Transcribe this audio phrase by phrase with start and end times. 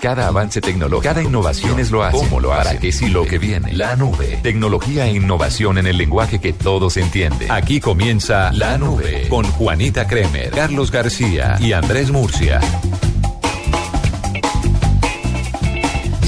[0.00, 2.16] Cada avance tecnológico, cada innovación es lo hace.
[2.16, 2.68] ¿Cómo lo hace?
[2.68, 3.72] ¿Para qué sí lo que viene?
[3.72, 4.38] La nube.
[4.42, 7.50] Tecnología e innovación en el lenguaje que todos entienden.
[7.50, 12.60] Aquí comienza La Nube con Juanita Kremer, Carlos García y Andrés Murcia.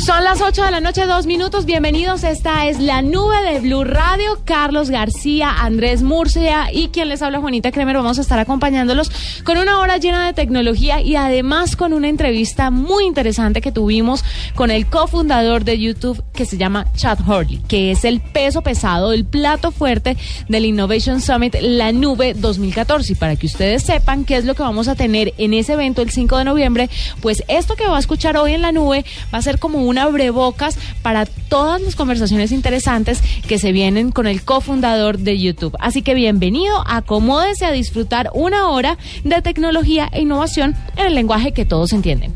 [0.04, 1.66] Son las 8 de la noche, dos minutos.
[1.66, 2.24] Bienvenidos.
[2.24, 4.40] Esta es la nube de Blue Radio.
[4.46, 7.96] Carlos García, Andrés Murcia y quien les habla, Juanita Kremer.
[7.96, 9.10] Vamos a estar acompañándolos
[9.44, 14.24] con una hora llena de tecnología y además con una entrevista muy interesante que tuvimos
[14.54, 19.12] con el cofundador de YouTube que se llama Chad Hurley, que es el peso pesado,
[19.12, 20.16] el plato fuerte
[20.48, 23.12] del Innovation Summit La Nube 2014.
[23.12, 26.00] Y para que ustedes sepan qué es lo que vamos a tener en ese evento
[26.00, 26.88] el 5 de noviembre,
[27.20, 29.89] pues esto que va a escuchar hoy en la nube va a ser como un
[29.98, 35.76] abrebocas para todas las conversaciones interesantes que se vienen con el cofundador de YouTube.
[35.80, 41.52] Así que bienvenido, acomódese a disfrutar una hora de tecnología e innovación en el lenguaje
[41.52, 42.32] que todos entienden.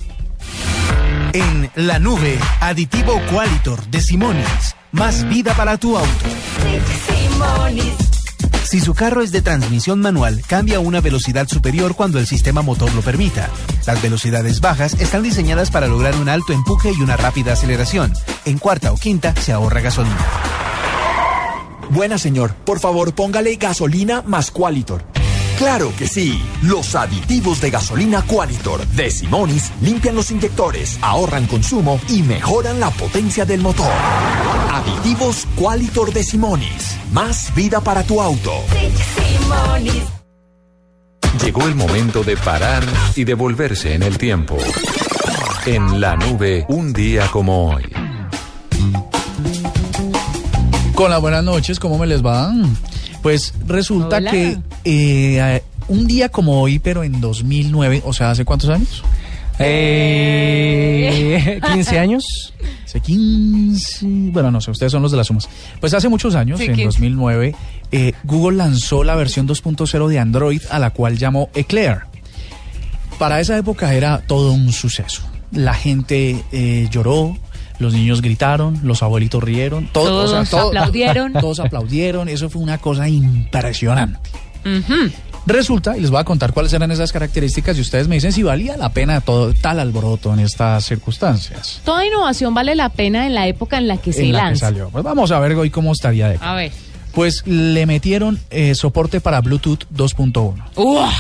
[1.33, 4.77] En la nube, aditivo Qualitor de Simonis.
[4.93, 6.25] Más vida para tu auto.
[8.63, 12.63] Si su carro es de transmisión manual, cambia a una velocidad superior cuando el sistema
[12.63, 13.51] motor lo permita.
[13.87, 18.13] Las velocidades bajas están diseñadas para lograr un alto empuje y una rápida aceleración.
[18.45, 20.27] En cuarta o quinta se ahorra gasolina.
[21.91, 25.14] Buena señor, por favor póngale gasolina más Qualitor.
[25.59, 26.43] Claro que sí.
[26.63, 32.91] Los aditivos de gasolina Qualitor de Simonis limpian los inyectores, ahorran consumo y mejoran la
[32.91, 33.93] potencia del motor.
[34.73, 36.97] Aditivos Qualitor de Simonis.
[37.13, 38.53] Más vida para tu auto.
[41.43, 42.83] Llegó el momento de parar
[43.15, 44.57] y devolverse en el tiempo.
[45.67, 47.85] En la nube, un día como hoy.
[50.95, 52.53] Con las buenas noches, ¿cómo me les va?
[53.25, 54.31] Pues resulta Hola.
[54.31, 59.03] que eh, un día como hoy, pero en 2009, o sea, ¿hace cuántos años?
[59.59, 62.53] Eh, 15 años.
[62.85, 65.49] Hace 15, bueno, no sé, ustedes son los de las sumas.
[65.81, 66.85] Pues hace muchos años, Sí, en 15.
[66.85, 67.55] 2009,
[67.93, 72.01] eh, Google lanzó la versión 2.0 de Android a la cual llamó Eclair.
[73.19, 75.23] Para esa época era todo un suceso.
[75.51, 77.39] La gente eh, lloró,
[77.79, 81.33] los niños gritaron, los abuelitos rieron, todo- o sea, Todos todo- aplaudieron.
[81.41, 84.19] Todos aplaudieron, eso fue una cosa impresionante.
[85.47, 88.43] Resulta, y les voy a contar cuáles eran esas características y ustedes me dicen si
[88.43, 91.83] valía la pena todo tal alboroto en estas circunstancias.
[91.85, 94.89] Toda innovación vale la pena en la época en la que se la que salió.
[94.89, 96.73] Pues vamos a ver hoy cómo estaría de A ver.
[97.13, 100.55] Pues le metieron eh, soporte para Bluetooth 2.1.
[100.77, 101.13] ¡Uah!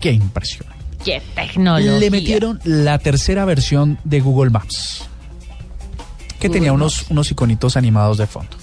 [0.00, 0.66] Qué impresión.
[1.04, 1.92] ¡Qué tecnología!
[1.92, 5.04] Le metieron la tercera versión de Google Maps,
[6.40, 8.56] que tenía unos, unos iconitos animados de fondo.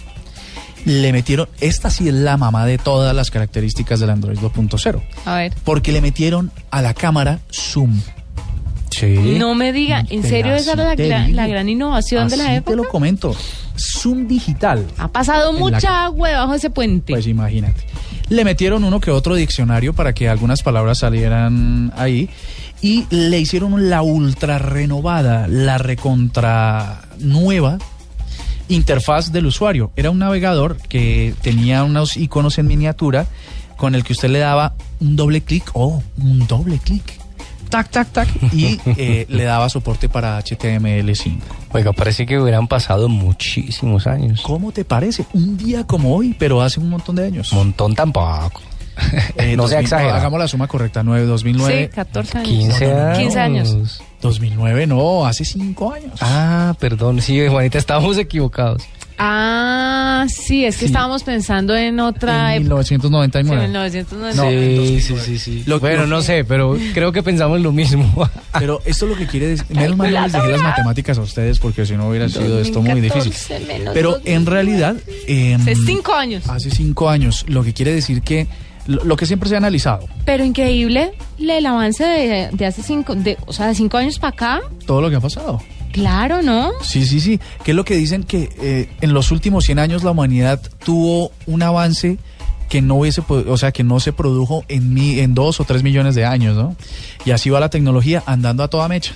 [0.85, 5.35] Le metieron, esta sí es la mamá de todas las características del Android 2.0, A
[5.35, 5.53] ver.
[5.63, 7.99] porque le metieron a la cámara zoom.
[8.89, 9.35] Sí.
[9.37, 10.95] No me diga, ¿en serio esa era
[11.27, 12.71] la, gran innovación de la época?
[12.71, 13.35] te lo comento.
[13.77, 14.85] Zoom digital.
[14.97, 17.13] Ha pasado la mucha agua debajo de ese puente.
[17.13, 17.83] Pues imagínate.
[18.29, 22.29] Le metieron uno que otro diccionario para que algunas palabras salieran ahí
[22.81, 27.78] y le hicieron la ultra renovada, la recontra nueva
[28.69, 29.91] interfaz del usuario.
[29.95, 33.28] Era un navegador que tenía unos iconos en miniatura
[33.78, 37.03] con el que usted le daba un doble clic o un doble clic.
[37.69, 38.29] Tac, tac, tac.
[38.53, 41.39] Y eh, le daba soporte para HTML5.
[41.73, 44.41] Oiga, parece que hubieran pasado muchísimos años.
[44.41, 45.25] ¿Cómo te parece?
[45.34, 47.51] Un día como hoy, pero hace un montón de años.
[47.53, 48.61] Montón tampoco.
[49.38, 50.16] Eh, no sea 2000, exagerado.
[50.16, 51.88] Hagamos la suma correcta, 9, 2009.
[51.90, 52.50] sí, 14 años.
[52.50, 53.18] 15 años.
[53.18, 54.02] 15 años.
[54.22, 56.12] 2009, no, hace 5 años.
[56.22, 58.84] Ah, perdón, sí, Juanita, estábamos equivocados.
[59.19, 60.85] Ah, sí, es que Sí.
[60.85, 62.84] estábamos pensando en otra en época.
[62.84, 63.62] Sí, en 1999.
[63.68, 64.41] 1990.
[64.44, 65.02] No, en sí, 2009.
[65.02, 65.64] sí, sí, sí.
[65.66, 68.29] Lo- bueno, lo- no sé, pero creo que pensamos lo mismo.
[68.59, 71.59] Pero esto lo que quiere decir, menos mal no les dejé las matemáticas a ustedes
[71.59, 73.31] porque si no hubiera sido esto muy difícil.
[73.31, 74.52] 2014 Pero en 2009.
[74.52, 74.96] realidad,
[75.28, 76.47] em, Hace cinco años.
[76.50, 78.47] hace 5 años, lo que quiere decir que
[78.87, 83.15] lo, lo que siempre se ha analizado, Pero increíble el avance de, de hace cinco,
[83.15, 84.61] de, o sea, de cinco años para acá.
[84.85, 85.61] todo lo que ha pasado.
[85.91, 86.72] Claro, ¿no?
[86.84, 87.39] Sí, sí, sí.
[87.63, 91.31] Que es lo que dicen que eh, en los últimos 100 años la humanidad tuvo
[91.47, 92.17] un avance
[92.69, 95.83] que no hubiese, o sea, que no se produjo en mi, en dos o tres
[95.83, 96.75] millones de años, ¿no?
[97.25, 99.13] Y así va la tecnología andando a toda mecha,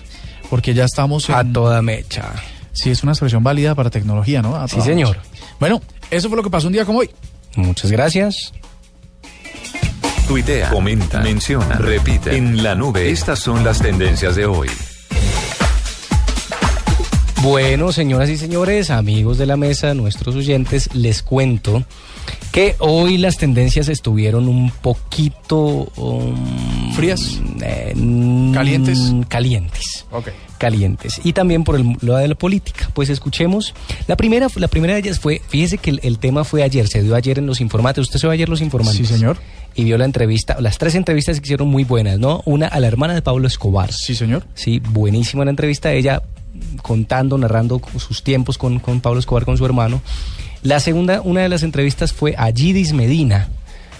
[0.49, 2.31] porque ya estamos en, A toda mecha.
[2.71, 4.55] sí es una expresión válida para tecnología, ¿no?
[4.55, 5.17] A Sí, señor.
[5.17, 5.29] mecha.
[5.59, 7.09] Bueno, eso fue lo que pasó un día como hoy.
[7.57, 8.53] Muchas gracias.
[10.31, 12.37] Tuitea, comenta, menciona, repite.
[12.37, 14.69] En la nube, estas son las tendencias de hoy.
[17.41, 21.83] Bueno, señoras y señores, amigos de la mesa, nuestros oyentes, les cuento
[22.53, 25.91] Que hoy las tendencias estuvieron un poquito...
[25.97, 27.41] um, Frías.
[27.61, 28.99] eh, mm, Calientes.
[29.27, 30.05] Calientes.
[30.11, 30.29] Ok.
[30.57, 32.89] calientes y también por el lado de la política.
[32.93, 33.73] Pues escuchemos.
[34.07, 37.01] La primera, la primera de ellas fue, fíjese que el, el tema fue ayer, se
[37.01, 38.03] dio ayer en los informantes.
[38.03, 39.07] Usted se vio ayer los informantes.
[39.07, 39.37] Sí, señor.
[39.73, 42.41] Y vio la entrevista, las tres entrevistas que hicieron muy buenas, ¿no?
[42.45, 43.91] Una a la hermana de Pablo Escobar.
[43.93, 44.43] Sí, señor.
[44.53, 46.21] Sí, buenísima la entrevista, ella
[46.81, 50.01] contando, narrando sus tiempos con, con Pablo Escobar, con su hermano.
[50.63, 53.47] La segunda, una de las entrevistas fue a Gidis Medina.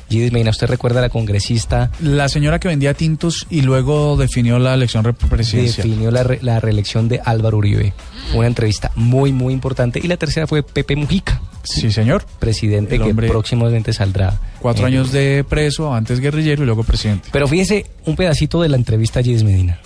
[0.10, 4.60] Gidis Medina, usted recuerda a la congresista La señora que vendía tintos y luego definió
[4.60, 5.88] la elección presidencial.
[5.88, 7.94] definió la, re- la reelección de Álvaro Uribe.
[8.36, 10.00] Una entrevista muy, muy importante.
[10.04, 12.26] Y la tercera fue Pepe Mujica, Sí, señor.
[12.40, 14.40] presidente El que hombre- próximamente saldrá.
[14.60, 17.30] Cuatro Eh, años de preso, antes guerrillero y luego presidente.
[17.32, 19.80] Pero fíjese un pedacito de la entrevista a Gidis Medina.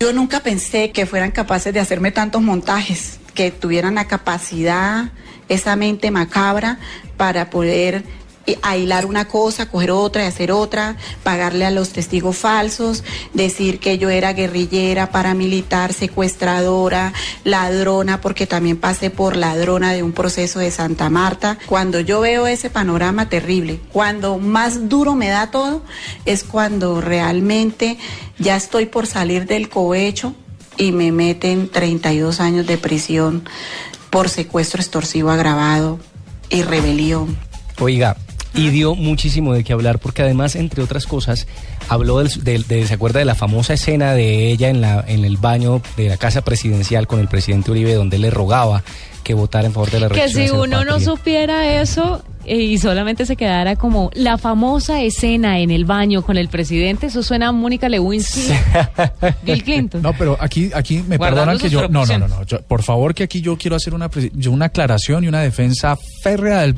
[0.00, 5.12] Yo nunca pensé que fueran capaces de hacerme tantos montajes, que tuvieran la capacidad,
[5.48, 6.78] esa mente macabra
[7.16, 8.02] para poder
[8.46, 13.78] eh, aislar una cosa, coger otra y hacer otra, pagarle a los testigos falsos, decir
[13.78, 17.12] que yo era guerrillera, paramilitar, secuestradora,
[17.44, 21.58] ladrona, porque también pasé por ladrona de un proceso de Santa Marta.
[21.66, 25.82] Cuando yo veo ese panorama terrible, cuando más duro me da todo,
[26.24, 27.98] es cuando realmente
[28.38, 30.34] ya estoy por salir del cohecho
[30.76, 33.44] y me meten 32 años de prisión
[34.10, 36.00] por secuestro extorsivo agravado
[36.50, 37.36] y rebelión.
[37.80, 38.16] Oiga,
[38.54, 41.46] y dio muchísimo de qué hablar, porque además, entre otras cosas,
[41.88, 45.24] habló del, del- de, ¿se acuerda de la famosa escena de ella en, la, en
[45.24, 48.82] el baño de la casa presidencial con el presidente Uribe, donde le rogaba
[49.24, 53.24] que votara en favor de la Que si uno no supiera eso eh, y solamente
[53.24, 57.52] se quedara como la famosa escena en el baño con el presidente, eso suena a
[57.52, 58.48] Mónica Lewinsky,
[59.44, 60.02] Bill Clinton.
[60.02, 61.88] No, pero aquí, aquí me Guardando perdonan que yo.
[61.88, 62.44] No, no, no, no.
[62.44, 65.96] yo- por favor, que aquí yo quiero hacer una, yo una aclaración y una defensa
[66.22, 66.74] férrea del.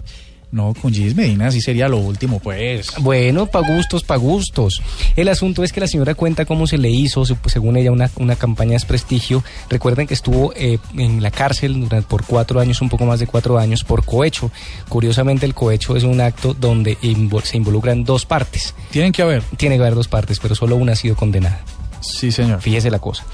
[0.54, 2.86] No, con Gis Medina sí sería lo último, pues.
[3.00, 4.80] Bueno, pa' gustos, pa' gustos.
[5.16, 8.08] El asunto es que la señora cuenta cómo se le hizo, se- según ella, una,
[8.18, 9.42] una campaña de desprestigio.
[9.68, 13.26] Recuerden que estuvo eh, en la cárcel durante, por cuatro años, un poco más de
[13.26, 14.52] cuatro años, por cohecho.
[14.88, 16.96] Curiosamente, el cohecho es un acto donde
[17.42, 18.76] se involucran dos partes.
[18.92, 19.42] Tienen que haber.
[19.56, 21.64] Tiene que haber dos partes, pero solo una ha sido condenada.
[22.04, 22.60] Sí, señor.
[22.60, 23.24] Fíjese la cosa.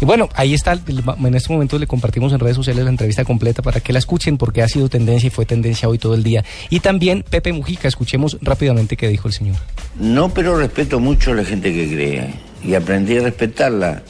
[0.00, 0.72] Y bueno, ahí está.
[0.72, 4.38] En este momento le compartimos en redes sociales la entrevista completa para que la escuchen,
[4.38, 6.44] porque ha sido tendencia y fue tendencia hoy todo el día.
[6.68, 9.56] Y también Pepe Mujica, escuchemos rápidamente qué dijo el señor.
[9.98, 14.02] No, pero respeto mucho a la gente que cree y aprendí a respetarla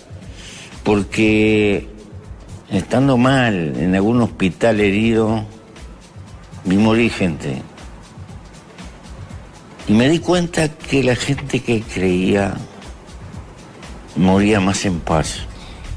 [0.83, 1.89] porque
[2.71, 5.45] estando mal en algún hospital herido
[6.65, 7.63] vi morir gente
[9.89, 12.55] y me di cuenta que la gente que creía
[14.17, 15.41] moría más en paz.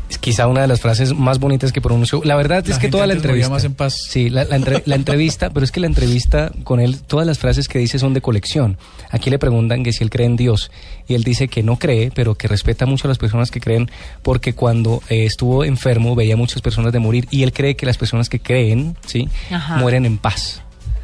[0.10, 2.22] Es quizá una de las frases más bonitas que pronunció.
[2.24, 3.50] La verdad es que toda la antes moría entrevista.
[3.50, 3.96] más en paz.
[4.10, 7.40] Sí, la, la entre- la entrevista, pero es que la entrevista con él, todas las
[7.40, 8.78] frases que dice son de colección.
[9.10, 10.70] Aquí le preguntan que si él cree en Dios
[11.08, 13.90] y él dice que no cree, pero que respeta mucho a las personas que creen
[14.22, 17.98] porque cuando eh, estuvo enfermo veía muchas personas de morir y él cree que las
[17.98, 19.78] personas que creen, sí, Ajá.
[19.78, 20.62] mueren en paz,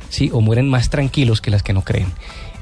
[0.09, 2.07] sí, o mueren más tranquilos que las que no creen.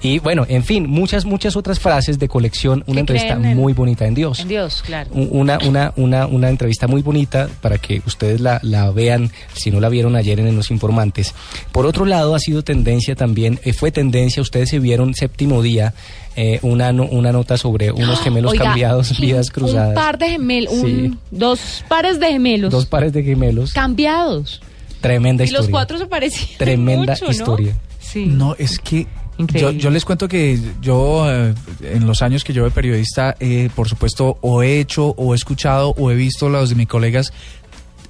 [0.01, 4.05] Y bueno, en fin, muchas muchas otras frases de colección, una entrevista en- muy bonita
[4.05, 5.09] en Dios En Dios, claro.
[5.11, 9.71] un- una, una, una, una entrevista muy bonita para que ustedes la, la vean si
[9.71, 11.33] no la vieron ayer en Los Informantes.
[11.71, 15.93] Por otro lado, ha sido tendencia también, eh, fue tendencia, ustedes se vieron séptimo día,
[16.35, 19.89] eh, una, no- una nota sobre unos gemelos Oiga, cambiados, vidas cruzadas.
[19.89, 21.15] Un par de gemelos, Sí.
[21.31, 23.73] dos pares de gemelos Dos pares de gemelos.
[23.73, 24.61] cambiados.
[25.01, 25.61] Tremenda Y historia.
[25.61, 27.31] los cuatro se parecían Tremenda mucho, ¿no?
[27.31, 27.75] historia.
[27.99, 28.25] Sí.
[28.27, 29.05] No, es que
[29.53, 33.69] yo, yo les cuento que yo, eh, en los años que yo de periodista, eh,
[33.75, 37.31] por supuesto, o he hecho, o he escuchado, o he visto los de mis colegas,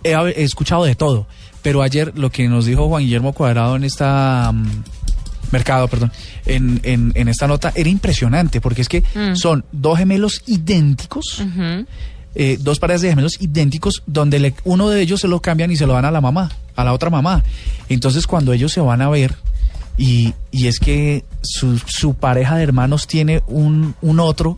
[0.03, 1.27] he, he escuchado de todo.
[1.62, 4.51] Pero ayer lo que nos dijo Juan Guillermo Cuadrado en esta...
[4.53, 4.67] mm,
[5.51, 6.12] Mercado, perdón,
[6.46, 9.34] en, en, en esta nota era impresionante porque es que Mm.
[9.36, 11.41] son dos gemelos idénticos,
[12.36, 15.77] eh, dos pares de gemelos idénticos donde le- uno de ellos se lo cambian y
[15.77, 17.46] se lo dan a la mamá, a la otra mamá.
[17.88, 19.36] Entonces cuando ellos se van a ver
[19.97, 24.57] y, y es que su, su pareja de hermanos tiene un, un otro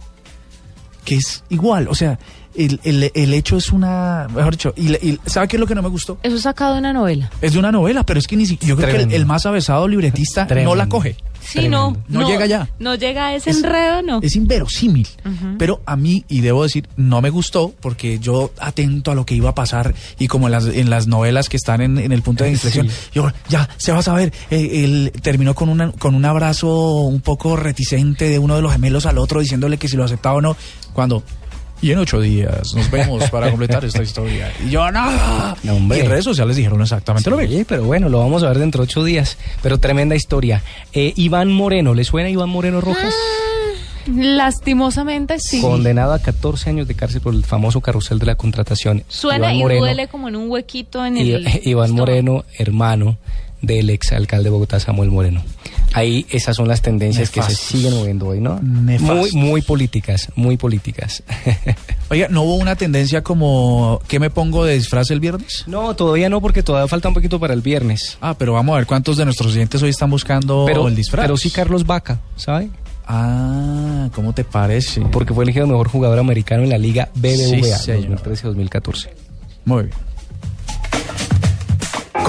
[1.05, 2.19] que es igual, o sea,
[2.66, 5.68] el, el, el hecho es una, mejor dicho, y, le- y ¿sabe qué es lo
[5.68, 6.18] que no me gustó?
[6.24, 7.30] Eso es sacado de una novela.
[7.42, 9.46] Es de una novela, pero es que ni si- yo creo que el, el más
[9.46, 10.72] avesado libretista Tremendo.
[10.72, 11.16] no la coge.
[11.42, 12.70] Sí, no, No llega allá.
[12.80, 14.20] No llega a ese Es- enredo, no.
[14.22, 15.08] Es inverosímil.
[15.58, 19.36] Pero a mí, y debo decir, no me gustó porque yo atento a lo que
[19.36, 22.22] iba a pasar y como en las, en las novelas que están en, en el
[22.22, 22.96] punto de inflexión, Sí.
[23.13, 24.32] yo ya se va a saber.
[24.51, 28.72] eh, él terminó con, una, con un abrazo un poco reticente de uno de los
[28.74, 30.56] gemelos al otro diciéndole que si lo aceptaba o no.
[30.94, 31.24] Cuando
[31.82, 34.52] Y en ocho días nos vemos para completar esta historia.
[34.66, 35.56] Y yo, no.
[35.64, 36.00] No, hombre.
[36.00, 37.58] Y en redes sociales dijeron exactamente lo mismo.
[37.58, 39.38] Sí, pero bueno, lo vamos a ver dentro de ocho días.
[39.62, 40.62] Pero tremenda historia.
[40.94, 43.14] Eh, Iván Moreno, ¿le suena Iván Moreno Rojas?
[44.08, 45.62] Lastimosamente sí.
[45.62, 49.04] Condenado a 14 años de cárcel por el famoso carrusel de la contratación.
[49.08, 51.48] Suena Iván y Moreno, duele como en un huequito en el.
[51.64, 51.92] Iván.
[51.92, 53.18] Moreno, hermano
[53.62, 55.44] del ex alcalde de Bogotá, Samuel Moreno.
[55.93, 58.60] Ahí esas son las tendencias que se siguen moviendo hoy, ¿no?
[58.62, 59.34] Nefastos.
[59.34, 61.24] Muy, muy políticas, muy políticas.
[62.10, 65.63] Oiga, ¿no hubo una tendencia como ¿qué me pongo de disfraz el viernes?
[65.67, 68.17] no, todavía no, porque todavía falta un poquito para el viernes.
[68.22, 71.25] Ah, pero vamos a ver cuántos de nuestros oyentes hoy están buscando Pero, el disfraz.
[71.25, 72.69] pero sí Carlos Vaca, ¿sabe?
[73.08, 75.01] Ah, ¿cómo te parece?
[75.12, 78.22] Porque fue elegido mejor jugador americano en la Liga BBVA Sí, señor.
[78.24, 79.10] 2013-2014.
[79.65, 79.96] Muy bien.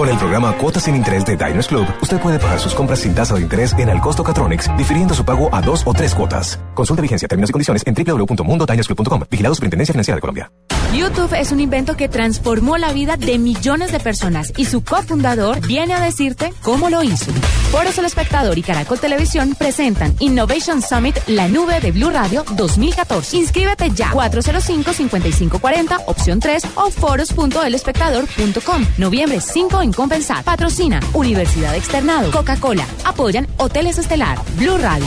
[0.00, 3.14] Con el programa Cuotas sin Interés de Diners Club, usted puede pagar sus compras sin
[3.14, 6.58] tasa de interés en el costo Catronics, difiriendo su pago a dos o tres cuotas.
[6.72, 9.24] Consulta vigencia, términos y condiciones en www.mundodinersclub.com.
[9.30, 10.50] Vigilado Superintendencia Financiera de Colombia.
[10.94, 15.64] YouTube es un invento que transformó la vida de millones de personas y su cofundador
[15.66, 17.30] viene a decirte cómo lo hizo.
[17.70, 22.44] Por eso el espectador y Caracol Televisión presentan Innovation Summit, la nube de Blue Radio
[22.56, 23.36] 2014.
[23.36, 28.86] Inscríbete ya 405-5540, opción 3 o foros.elespectador.com.
[28.98, 30.42] Noviembre 5 en Compensar.
[30.42, 32.84] Patrocina Universidad Externado, Coca-Cola.
[33.04, 35.06] Apoyan Hoteles Estelar, Blue Radio.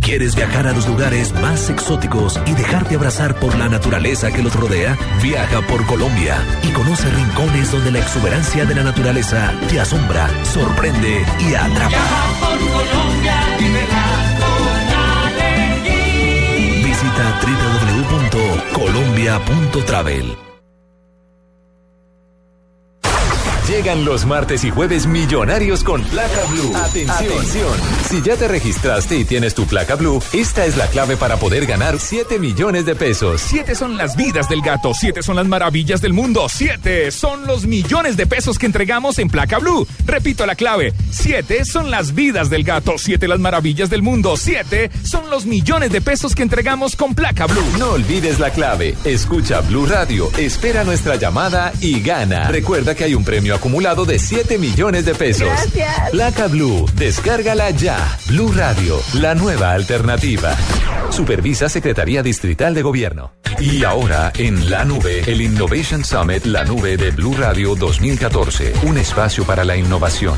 [0.00, 4.54] ¿Quieres viajar a los lugares más exóticos y dejarte abrazar por la naturaleza que los
[4.54, 4.96] rodea?
[5.22, 11.24] Viaja por Colombia y conoce rincones donde la exuberancia de la naturaleza te asombra, sorprende
[11.38, 11.98] y atrapa.
[16.82, 17.40] Visita
[18.72, 20.49] www.colombia.travel.
[23.70, 26.74] Llegan los martes y jueves millonarios con placa blue.
[26.74, 27.72] Atención.
[28.08, 31.66] Si ya te registraste y tienes tu placa blue, esta es la clave para poder
[31.66, 33.40] ganar 7 millones de pesos.
[33.40, 37.64] Siete son las vidas del gato, siete son las maravillas del mundo, siete son los
[37.64, 39.86] millones de pesos que entregamos en Placa Blue.
[40.04, 44.90] Repito la clave, siete son las vidas del gato, siete las maravillas del mundo, siete
[45.04, 47.78] son los millones de pesos que entregamos con Placa Blue.
[47.78, 48.96] No olvides la clave.
[49.04, 52.48] Escucha Blue Radio, espera nuestra llamada y gana.
[52.48, 55.46] Recuerda que hay un premio acumulado de 7 millones de pesos.
[55.46, 56.10] Gracias.
[56.12, 58.18] Placa Blue, descárgala ya.
[58.26, 60.56] Blue Radio, la nueva alternativa.
[61.10, 63.34] Supervisa Secretaría Distrital de Gobierno.
[63.58, 68.72] Y ahora en la nube, el Innovation Summit, la nube de Blue Radio 2014.
[68.84, 70.36] Un espacio para la innovación.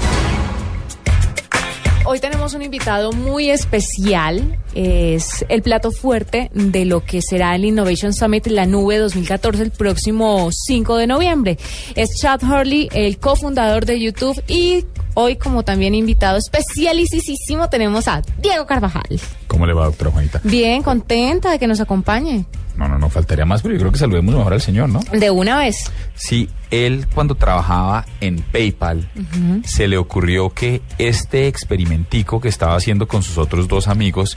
[2.04, 4.59] Hoy tenemos un invitado muy especial.
[4.75, 9.71] Es el plato fuerte de lo que será el Innovation Summit La Nube 2014 el
[9.71, 11.59] próximo 5 de noviembre.
[11.94, 14.42] Es Chad Hurley, el cofundador de YouTube.
[14.49, 19.21] Y hoy, como también invitado especialicísimo, tenemos a Diego Carvajal.
[19.47, 20.40] ¿Cómo le va, doctora Juanita?
[20.42, 22.47] Bien, contenta de que nos acompañe.
[22.76, 25.00] No, no, no faltaría más, pero yo creo que saludemos mejor al señor, ¿no?
[25.12, 25.92] De una vez.
[26.14, 29.62] Sí, él cuando trabajaba en PayPal Ujú.
[29.64, 34.36] se le ocurrió que este experimentico que estaba haciendo con sus otros dos amigos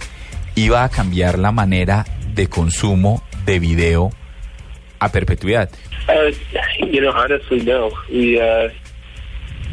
[0.55, 4.09] iba a cambiar la manera de consumo de video
[4.99, 5.69] a perpetuidad.
[6.07, 6.31] Uh,
[6.85, 7.89] you know, honestly, no.
[8.09, 8.69] We uh,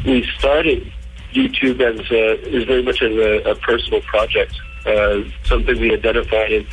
[0.05, 0.83] we started
[1.33, 4.53] YouTube as a, as very much as a, a personal project,
[4.85, 6.63] uh, something we identified as,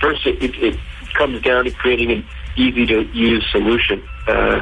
[0.00, 0.78] first, it, it, it
[1.18, 2.24] comes down to creating an
[2.56, 4.02] easy-to-use solution.
[4.28, 4.60] Uh,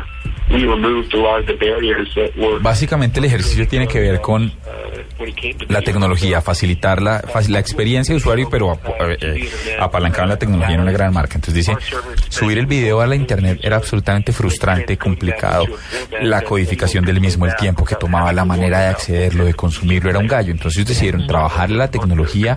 [0.51, 4.21] we removed a lot of the barriers that were Básicamente el ejercicio tiene que ver
[4.23, 7.23] con to la tecnología, facilitar la,
[7.59, 8.87] experiencia de usuario, pero ap-
[9.21, 9.51] eh,
[10.27, 11.35] la tecnología en una gran marca.
[11.35, 11.77] Entonces dice,
[12.31, 15.67] subir el video a la internet era absolutamente frustrante, complicado.
[16.23, 20.19] La codificación del mismo, el tiempo que tomaba, la manera de accederlo, de consumirlo, era
[20.19, 20.51] un gallo.
[20.51, 22.57] Entonces decidieron trabajar la tecnología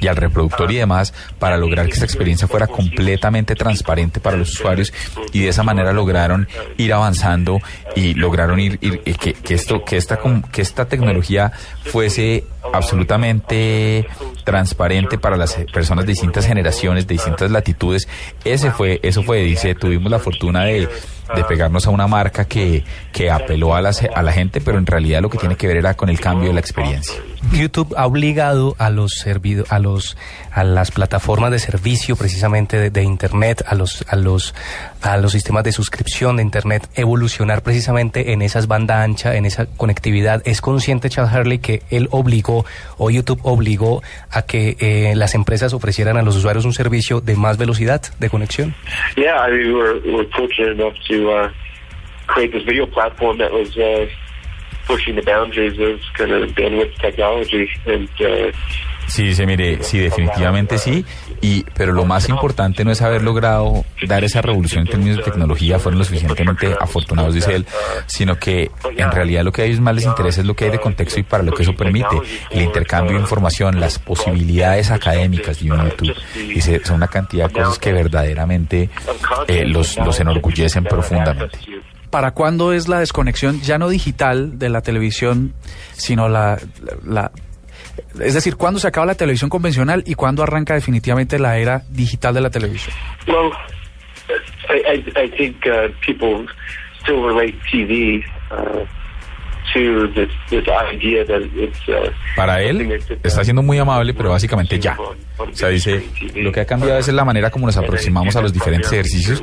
[0.00, 4.50] y al reproductor y demás para lograr que esta experiencia fuera completamente transparente para los
[4.52, 4.92] usuarios
[5.32, 7.58] y de esa manera lograron ir avanzando
[7.94, 10.18] y lograron ir, ir- eh, que, que esto que esta
[10.52, 11.52] que esta tecnología
[11.84, 14.06] fuese absolutamente
[14.44, 18.08] transparente para las personas de distintas generaciones, de distintas latitudes.
[18.44, 20.88] Ese fue, eso fue, dice, tuvimos la fortuna de,
[21.34, 24.86] de pegarnos a una marca que, que apeló a la, a la gente, pero en
[24.86, 27.14] realidad lo que tiene que ver era con el cambio de la experiencia.
[27.52, 30.16] YouTube ha obligado a los servido, a los
[30.52, 34.54] a las plataformas de servicio precisamente de, internet, a los a los
[35.00, 39.66] a los sistemas de suscripción de internet evolucionar precisamente en esas banda ancha, en esa
[39.66, 40.42] conectividad.
[40.44, 42.49] Es consciente Charles Hurley que él obligó
[42.98, 47.36] o YouTube obligó a que eh, las empresas ofrecieran a los usuarios un servicio de
[47.36, 48.74] más velocidad de conexión.
[49.16, 51.50] Yeah, we're, we're fortunate enough to uh,
[52.26, 54.06] create this video platform that was uh,
[54.86, 58.08] pushing the boundaries of kind of bandwidth technology and.
[58.20, 58.52] Uh,
[59.10, 61.04] Sí, dice, mire, sí, definitivamente sí,
[61.40, 65.24] y, pero lo más importante no es haber logrado dar esa revolución en términos de
[65.24, 67.66] tecnología, fueron lo suficientemente afortunados, dice él,
[68.06, 70.70] sino que en realidad lo que a ellos más les interesa es lo que hay
[70.70, 75.58] de contexto y para lo que eso permite, el intercambio de información, las posibilidades académicas
[75.58, 78.90] de YouTube, dice, son una cantidad de cosas que verdaderamente
[79.48, 81.58] eh, los, los enorgullecen profundamente.
[82.10, 85.54] ¿Para cuándo es la desconexión ya no digital de la televisión,
[85.92, 86.58] sino la,
[87.04, 87.32] la
[88.20, 92.34] es decir, ¿cuándo se acaba la televisión convencional y cuándo arranca definitivamente la era digital
[92.34, 92.94] de la televisión?
[93.26, 93.52] Well,
[94.68, 96.46] I, I, I think uh, people
[97.02, 98.84] still relate TV uh,
[99.72, 104.78] to this, this idea that it's, uh, Para él está siendo muy amable, pero básicamente
[104.78, 104.96] ya.
[104.98, 106.04] O sea, dice,
[106.36, 109.42] lo que ha cambiado es la manera como nos aproximamos a los diferentes ejercicios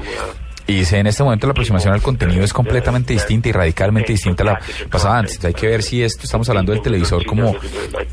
[0.68, 4.44] y dice, en este momento la aproximación al contenido es completamente distinta y radicalmente distinta
[4.44, 4.60] a la
[4.90, 5.44] pasada antes.
[5.46, 7.56] Hay que ver si esto, estamos hablando del televisor como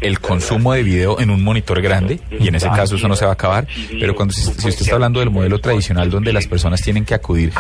[0.01, 3.25] el consumo de video en un monitor grande, y en ese caso eso no se
[3.25, 3.67] va a acabar,
[3.99, 7.53] pero cuando si usted está hablando del modelo tradicional donde las personas tienen que acudir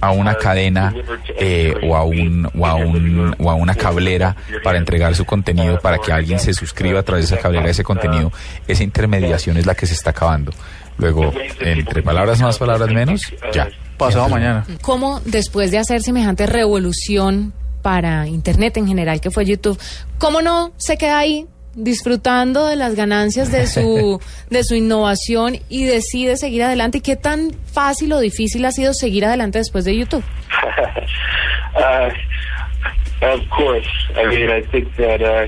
[0.00, 0.94] a una cadena
[1.38, 5.78] eh, o, a un, o, a un, o a una cablera para entregar su contenido,
[5.80, 8.32] para que alguien se suscriba a través de esa cablera ese contenido,
[8.66, 10.52] esa intermediación es la que se está acabando.
[10.96, 13.68] Luego, entre palabras más, palabras menos, ya.
[13.98, 14.64] Pasado mañana.
[14.82, 17.52] ¿Cómo después de hacer semejante revolución
[17.82, 19.78] para Internet en general, que fue YouTube,
[20.18, 25.84] cómo no se queda ahí disfrutando de las ganancias de su de su innovación y
[25.84, 26.98] decide seguir adelante?
[26.98, 30.22] ¿Y qué tan fácil o difícil ha sido seguir adelante después de YouTube?
[31.76, 33.88] uh, of course.
[34.14, 35.46] I mean, I think that uh,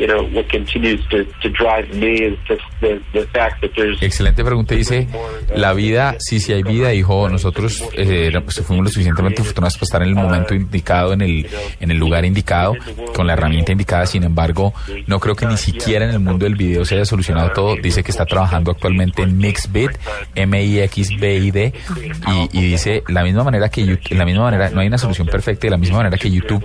[0.00, 2.38] you know what continues to, to drive me is
[2.80, 4.74] the, the fact that there's Excelente pregunta.
[4.74, 5.06] Dice,
[5.54, 7.28] la vida, sí, sí hay vida, hijo.
[7.28, 11.46] Nosotros eh, pues, fuimos lo suficientemente afortunados para estar en el momento indicado, en el,
[11.80, 12.74] en el lugar indicado,
[13.14, 14.06] con la herramienta indicada.
[14.06, 14.72] Sin embargo,
[15.06, 17.76] no creo que ni siquiera en el mundo del video se haya solucionado todo.
[17.76, 19.90] Dice que está trabajando actualmente en Mixbit,
[20.34, 21.74] M-I-X-B-I-D,
[22.26, 25.26] y, y dice, la misma manera que YouTube, la misma manera, no hay una solución
[25.26, 26.64] perfecta, de la misma manera que YouTube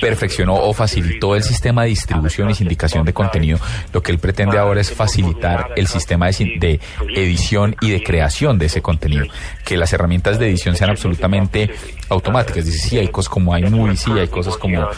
[0.00, 3.58] perfeccionó o facilitó el sistema de distribución y sindicación de contenido,
[3.92, 6.80] lo que él pretende ahora es facilitar el sistema de, de,
[7.14, 9.26] edición y de creación de ese contenido,
[9.64, 11.70] que las herramientas de edición sean absolutamente
[12.08, 12.64] automáticas.
[12.64, 14.88] Dice, sí, hay cosas como iMovie, sí, hay cosas como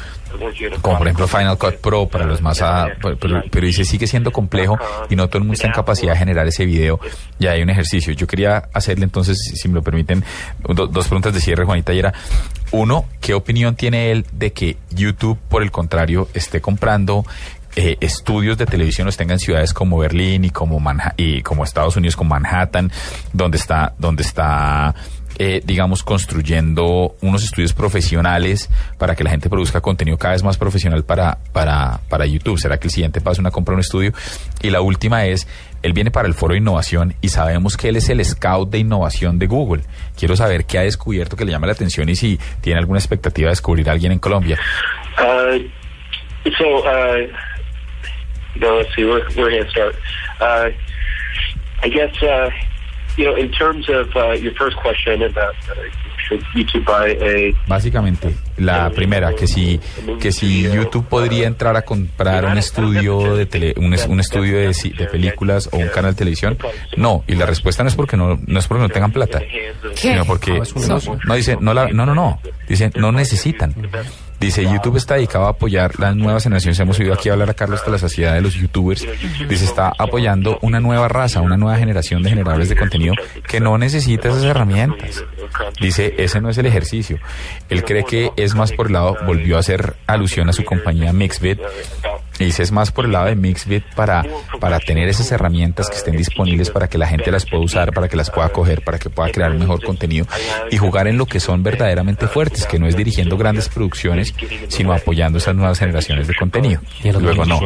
[0.83, 4.33] como por ejemplo Final Cut Pro para los más a, pero, pero, dice sigue siendo
[4.33, 6.99] complejo y no todo el mundo está en capacidad de generar ese video.
[7.39, 8.13] Ya hay un ejercicio.
[8.13, 10.25] Yo quería hacerle entonces si me lo permiten
[10.69, 12.01] do, dos preguntas de cierre Juanita y
[12.73, 17.25] uno qué opinión tiene él de que YouTube por el contrario esté comprando
[17.77, 21.63] eh, estudios de televisión los tengan en ciudades como Berlín y como Manha y como
[21.63, 22.91] Estados Unidos como Manhattan
[23.33, 24.95] donde está donde está
[25.43, 30.59] eh, digamos, construyendo unos estudios profesionales para que la gente produzca contenido cada vez más
[30.59, 32.59] profesional para, para, para YouTube.
[32.59, 34.13] ¿Será que el siguiente paso es una compra de un estudio?
[34.61, 35.49] Y la última es,
[35.83, 38.81] él viene para el foro de innovación y sabemos que él es el scout de
[38.81, 39.83] innovación de Google.
[40.15, 43.47] Quiero saber qué ha descubierto que le llama la atención y si tiene alguna expectativa
[43.47, 44.59] de descubrir a alguien en Colombia.
[45.17, 45.59] Uh,
[46.59, 47.27] so, uh,
[48.57, 49.97] no, let's see, where, where to start?
[50.39, 50.69] Uh,
[51.83, 52.51] I guess, uh,
[53.21, 55.75] you know, in terms of uh, your first question about uh,
[56.17, 59.79] should YouTube buy a Básicamente, la primera, que si,
[60.19, 64.73] que si YouTube podría entrar a comprar un estudio de tele, un, un estudio de,
[64.97, 66.57] de, películas o un canal de televisión,
[66.97, 67.25] no.
[67.27, 69.43] Y la respuesta no es porque no, no es porque no tengan plata,
[69.95, 73.75] sino porque no, no dice, no, la, no, no, no, dice, no necesitan.
[74.41, 76.81] Dice, YouTube está dedicado a apoyar las nuevas generaciones.
[76.81, 79.07] Hemos oído aquí hablar a Carlos de la sociedad de los YouTubers.
[79.47, 83.15] Dice, está apoyando una nueva raza, una nueva generación de generadores de contenido
[83.47, 85.23] que no necesita esas herramientas.
[85.81, 87.19] Dice, ese no es el ejercicio.
[87.69, 91.13] Él cree que es más por el lado, volvió a hacer alusión a su compañía
[91.13, 91.59] Mixbit,
[92.41, 94.25] y dice, es más por el lado de Mixbit para,
[94.61, 98.09] para tener esas herramientas que estén disponibles para que la gente las pueda usar, para
[98.09, 100.27] que las pueda coger, para que pueda crear un mejor contenido
[100.71, 104.35] y jugar en lo que son verdaderamente fuertes, que no es dirigiendo grandes producciones,
[104.69, 106.81] sino apoyando esas nuevas generaciones de contenido.
[107.05, 107.61] Luego no.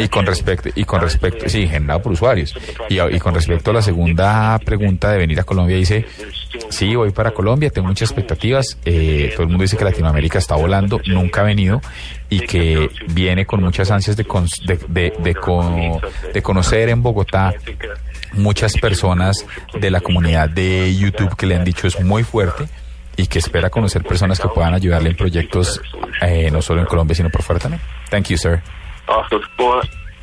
[0.00, 2.52] Y con respecto, y con respecto, sí, generado por usuarios.
[2.88, 6.04] Y, y con respecto a la segunda pregunta de venir a Colombia, dice,
[6.68, 8.78] sí, voy para Colombia, tengo muchas expectativas.
[8.84, 11.80] Eh, todo el mundo dice que Latinoamérica está volando, nunca ha venido
[12.28, 16.00] y que viene con muchas ansias de, cons- de, de, de co-
[16.32, 17.52] de conocer en Bogotá
[18.34, 19.44] muchas personas
[19.78, 22.66] de la comunidad de YouTube que le han dicho es muy fuerte
[23.16, 25.80] y que espera conocer personas que puedan ayudarle en proyectos
[26.22, 27.82] eh, no solo en Colombia sino por fuera también.
[28.10, 28.62] Thank you, sir.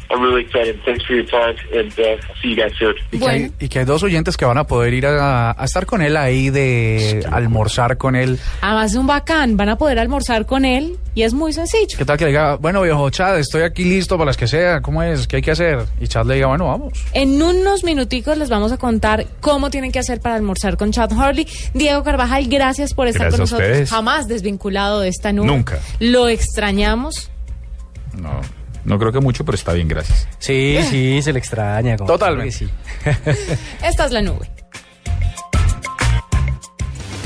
[0.10, 0.80] I'm really excited.
[0.86, 2.96] Thanks for your time, and uh, see you guys soon.
[3.12, 5.65] Y que, hay, y que hay dos oyentes que van a poder ir a, a
[5.65, 8.39] estar con él ahí de almorzar con él.
[8.62, 11.98] Además es un bacán, van a poder almorzar con él y es muy sencillo.
[11.98, 14.82] ¿Qué tal que le diga, bueno viejo Chad, estoy aquí listo para las que sea,
[14.82, 15.28] ¿cómo es?
[15.28, 15.80] ¿Qué hay que hacer?
[16.00, 16.93] Y Chad le diga, bueno, vamos.
[17.13, 21.12] En unos minuticos les vamos a contar cómo tienen que hacer para almorzar con Chad
[21.12, 21.48] Hurley.
[21.74, 23.89] Diego Carvajal, gracias por estar Gracias con nosotros.
[23.89, 25.48] Jamás desvinculado de esta nube.
[25.48, 25.80] Nunca.
[26.00, 27.30] Lo extrañamos.
[28.17, 28.41] No,
[28.88, 30.28] no creo que mucho, pero está bien, gracias.
[30.39, 31.97] Sí, sí, se le extraña.
[31.97, 32.54] Totalmente.
[32.54, 32.69] sí.
[33.84, 34.50] Esta es la nube.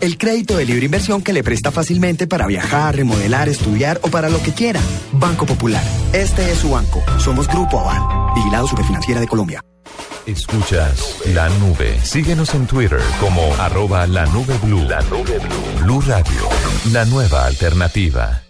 [0.00, 4.28] El crédito de libre inversión que le presta fácilmente para viajar, remodelar, estudiar o para
[4.28, 4.80] lo que quiera.
[5.12, 5.82] Banco Popular.
[6.12, 7.02] Este es su banco.
[7.18, 8.34] Somos Grupo Aval.
[8.34, 9.62] Vigilado Superfinanciera de Colombia.
[10.26, 11.98] Escuchas la nube.
[12.02, 14.82] Síguenos en Twitter como arroba la nube blue.
[14.82, 15.82] La nube blue.
[15.82, 16.48] Blue Radio.
[16.92, 18.42] La nueva alternativa.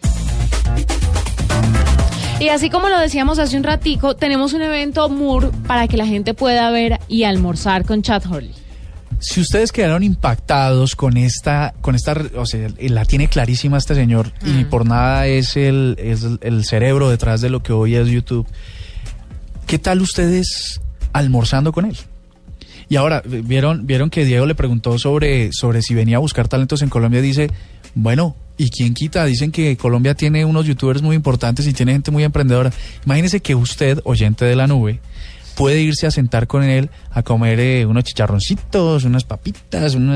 [2.40, 6.06] Y así como lo decíamos hace un ratico, tenemos un evento MUR para que la
[6.06, 8.57] gente pueda ver y almorzar con Chad Hurley.
[9.20, 14.32] Si ustedes quedaron impactados con esta, con esta, o sea, la tiene clarísima este señor
[14.44, 18.06] y por nada es el, es el- el cerebro detrás de lo que hoy es
[18.08, 18.46] YouTube.
[19.66, 20.80] ¿Qué tal ustedes
[21.12, 21.96] almorzando con él?
[22.88, 26.80] Y ahora, vieron, vieron que Diego le preguntó sobre, sobre si venía a buscar talentos
[26.82, 27.20] en Colombia.
[27.20, 27.50] Dice,
[27.94, 29.26] bueno, ¿y quién quita?
[29.26, 32.72] Dicen que Colombia tiene unos youtubers muy importantes y tiene gente muy emprendedora.
[33.04, 35.00] Imagínese que usted, oyente de la nube,
[35.58, 40.14] puede irse a sentar con él a comer eh, unos chicharroncitos, unas papitas, una,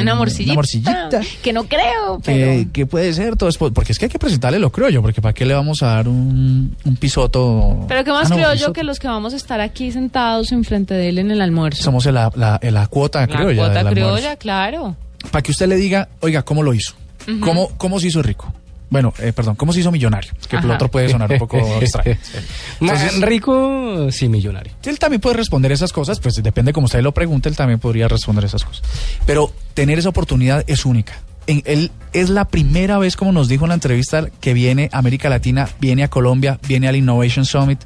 [0.00, 0.52] Una morcillita.
[0.52, 1.20] una morcillita.
[1.42, 2.46] Que no creo, pero...
[2.46, 5.20] Que, que puede ser todo esto, porque es que hay que presentarle lo criollo, porque
[5.20, 7.84] ¿para qué le vamos a dar un, un pisoto?
[7.88, 8.72] Pero que más Ah, no, creo yo pisoto.
[8.74, 11.82] que los que vamos a estar aquí sentados enfrente de él en el almuerzo.
[11.82, 13.56] Somos la, la, la cuota La criolla.
[13.56, 14.14] cuota del almuerzo.
[14.14, 14.94] criolla, claro.
[15.32, 16.94] Para que usted le diga, oiga, ¿cómo lo hizo?
[17.40, 18.54] ¿Cómo, ¿Cómo se hizo rico?
[18.90, 20.32] Bueno, eh, perdón, ¿cómo se hizo millonario?
[20.48, 22.18] Que el otro puede sonar un poco extraño.
[22.80, 24.72] Más rico, sí, millonario.
[24.84, 28.08] Él también puede responder esas cosas, pues depende como usted lo pregunte, él también podría
[28.08, 28.82] responder esas cosas.
[29.26, 31.14] Pero tener esa oportunidad es única.
[31.46, 34.98] En, él es la primera vez, como nos dijo en la entrevista, que viene a
[34.98, 37.80] América Latina, viene a Colombia, viene al Innovation Summit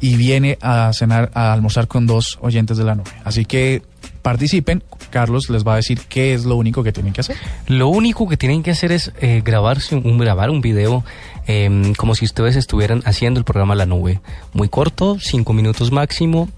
[0.00, 3.10] y viene a cenar, a almorzar con dos oyentes de la nube.
[3.24, 3.82] Así que
[4.24, 4.82] participen.
[5.10, 7.36] Carlos les va a decir qué es lo único que tienen que hacer.
[7.68, 11.04] Lo único que tienen que hacer es eh, grabarse un, grabar un video
[11.46, 14.20] eh, como si ustedes estuvieran haciendo el programa La Nube.
[14.52, 16.48] Muy corto, cinco minutos máximo,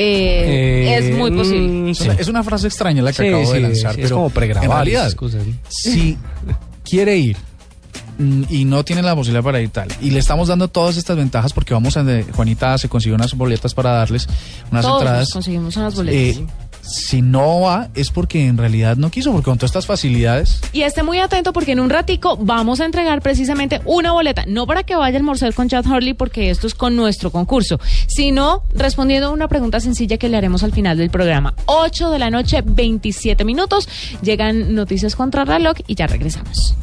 [0.00, 1.68] Eh, es muy posible.
[1.68, 4.30] mm, Es una- frase extraña la que Sí, acabo de lanzar, sí, es pero como
[4.30, 5.54] pregrabada en realidad, esas cosas, ¿no?
[5.68, 6.16] si
[6.84, 7.36] quiere ir
[8.18, 11.16] mm, y no tiene la posibilidad para ir tal, y le estamos dando todas estas
[11.16, 14.28] ventajas porque vamos a de- Juanita se consiguió unas boletas para darles
[14.70, 15.30] unas Todos entradas.
[15.32, 16.36] conseguimos unas boletas.
[16.36, 16.46] Eh,
[16.88, 20.82] si no va es porque en realidad no quiso, porque con todas estas facilidades Y
[20.82, 24.82] esté muy atento porque en un ratico vamos a entregar precisamente una boleta, no para
[24.82, 29.28] que vaya a almorzar con Chad Hurley porque esto es con nuestro concurso, sino respondiendo
[29.28, 31.54] a una pregunta sencilla que le haremos al final del programa.
[31.66, 33.88] 8 de la noche, 27 minutos,
[34.22, 36.74] llegan noticias contra reloj y ya regresamos.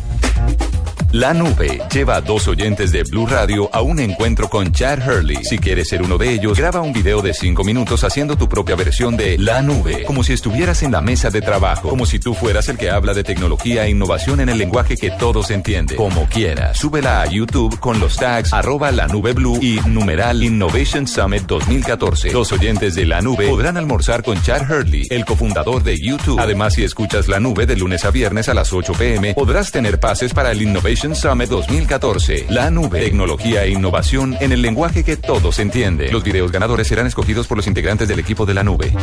[1.16, 5.38] La nube lleva a dos oyentes de Blue Radio a un encuentro con Chad Hurley.
[5.46, 8.76] Si quieres ser uno de ellos, graba un video de cinco minutos haciendo tu propia
[8.76, 12.34] versión de La nube, como si estuvieras en la mesa de trabajo, como si tú
[12.34, 15.98] fueras el que habla de tecnología e innovación en el lenguaje que todos entienden.
[15.98, 21.08] Como quieras, súbela a YouTube con los tags arroba la nube blue y numeral Innovation
[21.08, 22.32] Summit 2014.
[22.32, 26.40] Los oyentes de La nube podrán almorzar con Chad Hurley, el cofundador de YouTube.
[26.40, 30.00] Además, si escuchas La nube de lunes a viernes a las 8 pm, podrás tener
[30.00, 32.48] pases para el Innovation Summit 2014.
[32.50, 36.12] La nube, tecnología e innovación en el lenguaje que todos entienden.
[36.12, 38.94] Los videos ganadores serán escogidos por los integrantes del equipo de La nube.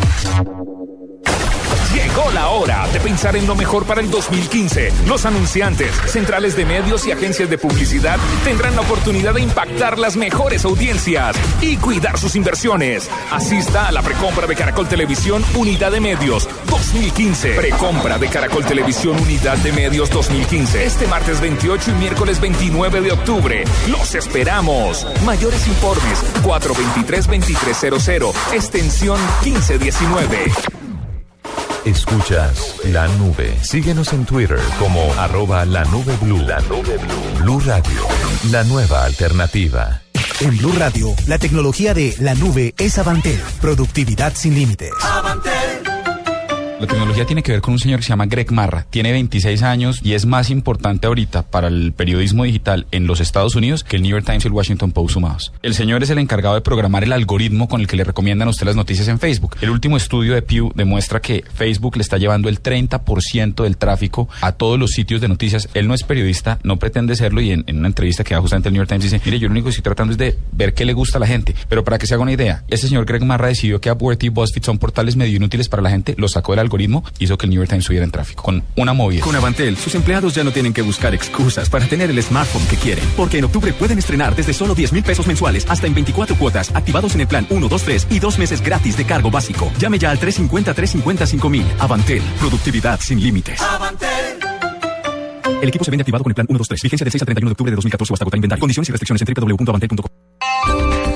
[2.43, 4.93] La hora de pensar en lo mejor para el 2015.
[5.07, 10.17] Los anunciantes, centrales de medios y agencias de publicidad tendrán la oportunidad de impactar las
[10.17, 13.09] mejores audiencias y cuidar sus inversiones.
[13.31, 17.51] Asista a la precompra de Caracol Televisión Unidad de Medios 2015.
[17.51, 20.85] Precompra de Caracol Televisión Unidad de Medios 2015.
[20.85, 23.63] Este martes 28 y miércoles 29 de octubre.
[23.89, 25.07] Los esperamos.
[25.25, 28.35] Mayores informes 423-2300.
[28.53, 30.82] Extensión 1519.
[31.85, 33.59] Escuchas La Nube.
[33.61, 36.39] Síguenos en Twitter como arroba la nube blue.
[36.39, 37.43] La nube blue.
[37.43, 38.07] Blue Radio.
[38.53, 40.01] La nueva alternativa.
[40.41, 43.41] En Blue Radio, la tecnología de la nube es Avantel.
[43.61, 44.93] Productividad sin límites.
[46.83, 48.87] La tecnología tiene que ver con un señor que se llama Greg Marra.
[48.91, 53.55] Tiene 26 años y es más importante ahorita para el periodismo digital en los Estados
[53.55, 55.53] Unidos que el New York Times y el Washington Post sumados.
[55.63, 58.51] El señor es el encargado de programar el algoritmo con el que le recomiendan a
[58.51, 59.59] usted las noticias en Facebook.
[59.61, 64.29] El último estudio de Pew demuestra que Facebook le está llevando el 30% del tráfico
[64.41, 65.69] a todos los sitios de noticias.
[65.75, 68.71] Él no es periodista, no pretende serlo y en, en una entrevista que da justamente
[68.71, 70.75] el New York Times dice, mire, yo lo único que estoy tratando es de ver
[70.75, 71.55] qué le gusta a la gente.
[71.69, 74.31] Pero para que se haga una idea, ese señor Greg Marra decidió que Upwork y
[74.31, 76.72] BuzzFeed son portales medio inútiles para la gente, lo sacó del algoritmo,
[77.19, 79.23] hizo que el New York Times subiera en tráfico con una movida.
[79.23, 82.77] Con Avantel, sus empleados ya no tienen que buscar excusas para tener el smartphone que
[82.77, 83.05] quieren.
[83.17, 86.75] Porque en octubre pueden estrenar desde solo 10 mil pesos mensuales hasta en 24 cuotas,
[86.75, 89.71] activados en el plan 1, 2, 3 y dos meses gratis de cargo básico.
[89.79, 91.51] Llame ya al 350-350-5000.
[91.51, 91.67] mil.
[91.79, 93.61] Avantel, productividad sin límites.
[95.61, 96.83] El equipo se vende activado con el plan 1, 2, 3.
[96.83, 98.61] Vigencia del 6 al 31 de octubre de 2014 o hasta agotar inventario.
[98.61, 101.12] Condiciones y restricciones en www.avantel.com.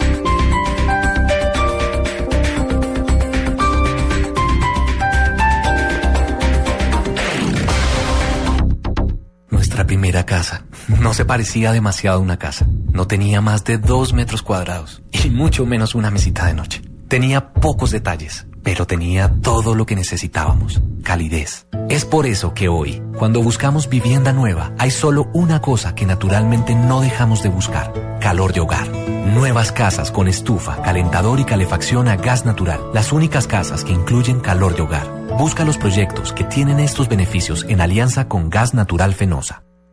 [10.25, 10.65] casa.
[11.01, 12.67] No se parecía demasiado a una casa.
[12.93, 16.83] No tenía más de dos metros cuadrados y mucho menos una mesita de noche.
[17.09, 20.81] Tenía pocos detalles, pero tenía todo lo que necesitábamos.
[21.05, 21.67] Calidez.
[21.89, 26.75] Es por eso que hoy, cuando buscamos vivienda nueva, hay solo una cosa que naturalmente
[26.75, 28.19] no dejamos de buscar.
[28.21, 28.89] Calor de hogar.
[28.89, 32.81] Nuevas casas con estufa, calentador y calefacción a gas natural.
[32.93, 35.07] Las únicas casas que incluyen calor de hogar.
[35.39, 39.66] Busca los proyectos que tienen estos beneficios en alianza con Gas Natural Fenosa.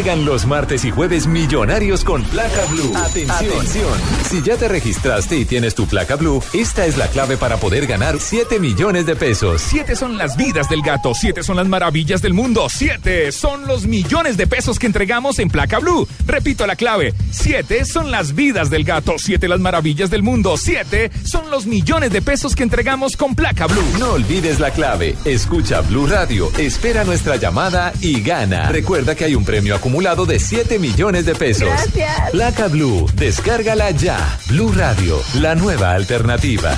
[0.00, 2.90] Llegan los martes y jueves millonarios con placa blue.
[2.96, 4.00] Atención.
[4.30, 7.86] Si ya te registraste y tienes tu placa blue, esta es la clave para poder
[7.86, 9.60] ganar 7 millones de pesos.
[9.60, 13.84] Siete son las vidas del gato, siete son las maravillas del mundo, siete son los
[13.84, 16.08] millones de pesos que entregamos en placa blue.
[16.26, 21.10] Repito la clave, siete son las vidas del gato, siete las maravillas del mundo, siete
[21.24, 23.84] son los millones de pesos que entregamos con placa blue.
[23.98, 25.14] No olvides la clave.
[25.26, 28.70] Escucha Blue Radio, espera nuestra llamada y gana.
[28.70, 29.89] Recuerda que hay un premio acumulado
[30.26, 31.68] de 7 millones de pesos.
[31.68, 32.30] Gracias.
[32.30, 34.38] Placa Blue, descárgala ya.
[34.48, 36.76] Blue Radio, la nueva alternativa.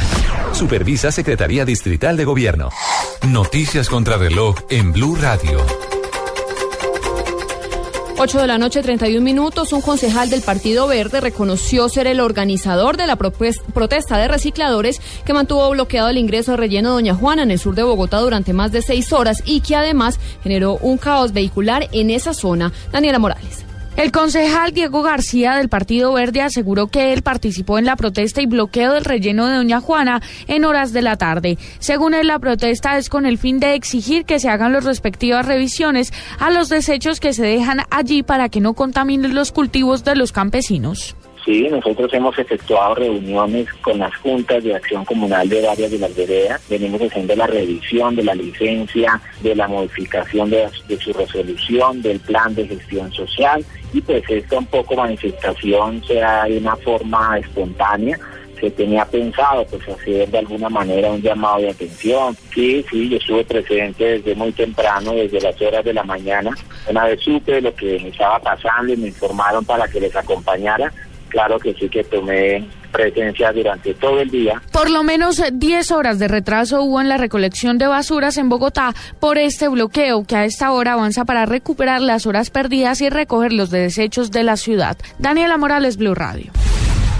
[0.52, 2.70] Supervisa Secretaría Distrital de Gobierno.
[3.28, 5.91] Noticias contra reloj en Blue Radio.
[8.22, 9.72] 8 de la noche, 31 minutos.
[9.72, 15.32] Un concejal del Partido Verde reconoció ser el organizador de la protesta de recicladores que
[15.32, 18.70] mantuvo bloqueado el ingreso al relleno Doña Juana en el sur de Bogotá durante más
[18.70, 22.72] de seis horas y que además generó un caos vehicular en esa zona.
[22.92, 23.71] Daniela Morales.
[23.96, 28.46] El concejal Diego García del Partido Verde aseguró que él participó en la protesta y
[28.46, 31.58] bloqueo del relleno de Doña Juana en horas de la tarde.
[31.78, 35.46] Según él, la protesta es con el fin de exigir que se hagan las respectivas
[35.46, 40.16] revisiones a los desechos que se dejan allí para que no contaminen los cultivos de
[40.16, 41.14] los campesinos.
[41.44, 46.14] Sí, nosotros hemos efectuado reuniones con las juntas de acción comunal de varias de las
[46.14, 46.62] veredas.
[46.68, 50.68] Venimos haciendo la revisión de la licencia, de la modificación de,
[51.00, 53.64] su resolución, del plan de gestión social.
[53.92, 58.16] Y pues esta un poco manifestación se da de una forma espontánea.
[58.60, 62.36] Se tenía pensado pues hacer de alguna manera un llamado de atención.
[62.54, 66.56] Sí, sí, yo estuve presente desde muy temprano, desde las horas de la mañana.
[66.88, 70.92] Una vez supe lo que me estaba pasando y me informaron para que les acompañara
[71.32, 74.60] claro que sí que tomé presencia durante todo el día.
[74.70, 78.50] Por lo menos eh, 10 horas de retraso hubo en la recolección de basuras en
[78.50, 83.08] Bogotá por este bloqueo que a esta hora avanza para recuperar las horas perdidas y
[83.08, 84.96] recoger los desechos de la ciudad.
[85.18, 86.52] Daniela Morales, Blue Radio.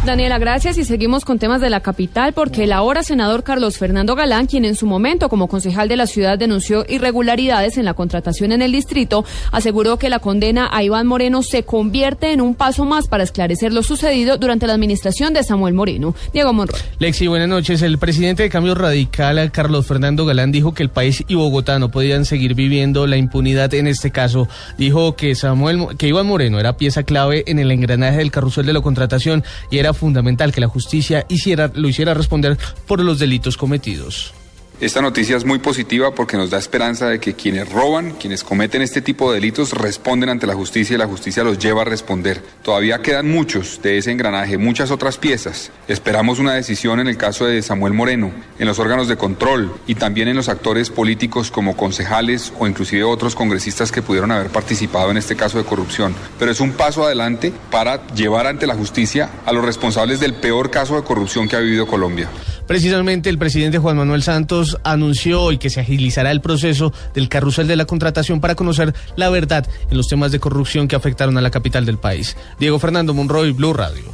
[0.05, 4.17] Daniela, gracias y seguimos con temas de la capital porque el ahora senador Carlos Fernando
[4.17, 8.51] Galán, quien en su momento como concejal de la ciudad denunció irregularidades en la contratación
[8.51, 12.85] en el distrito, aseguró que la condena a Iván Moreno se convierte en un paso
[12.85, 16.17] más para esclarecer lo sucedido durante la administración de Samuel Moreno.
[16.33, 16.81] Diego Monroy.
[16.99, 17.81] Lexi, buenas noches.
[17.83, 21.93] El presidente de Cambio Radical, Carlos Fernando Galán, dijo que el país y Bogotá no
[21.93, 24.49] podían seguir viviendo la impunidad en este caso.
[24.77, 28.73] Dijo que Samuel, que Iván Moreno era pieza clave en el engranaje del carrusel de
[28.73, 33.57] la contratación y era fundamental que la justicia hiciera, lo hiciera responder por los delitos
[33.57, 34.35] cometidos.
[34.83, 38.83] Esta noticia es muy positiva porque nos da esperanza de que quienes roban, quienes cometen
[38.83, 42.42] este tipo de delitos, responden ante la justicia y la justicia los lleva a responder.
[42.64, 45.71] Todavía quedan muchos de ese engranaje, muchas otras piezas.
[45.87, 49.95] Esperamos una decisión en el caso de Samuel Moreno, en los órganos de control y
[49.95, 55.12] también en los actores políticos como concejales o inclusive otros congresistas que pudieron haber participado
[55.12, 56.12] en este caso de corrupción.
[56.40, 60.73] Pero es un paso adelante para llevar ante la justicia a los responsables del peor
[60.73, 62.29] caso de corrupción que ha vivido Colombia.
[62.72, 67.68] Precisamente el presidente Juan Manuel Santos anunció hoy que se agilizará el proceso del carrusel
[67.68, 71.42] de la contratación para conocer la verdad en los temas de corrupción que afectaron a
[71.42, 72.35] la capital del país.
[72.58, 74.04] Diego Fernando Monroy, Blue Radio.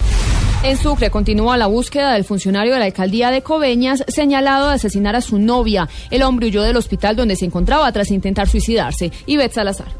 [0.65, 5.15] En Sucre continúa la búsqueda del funcionario de la alcaldía de Coveñas señalado de asesinar
[5.15, 5.89] a su novia.
[6.11, 9.13] El hombre huyó del hospital donde se encontraba tras intentar suicidarse.
[9.27, 9.93] Ivette Salazar.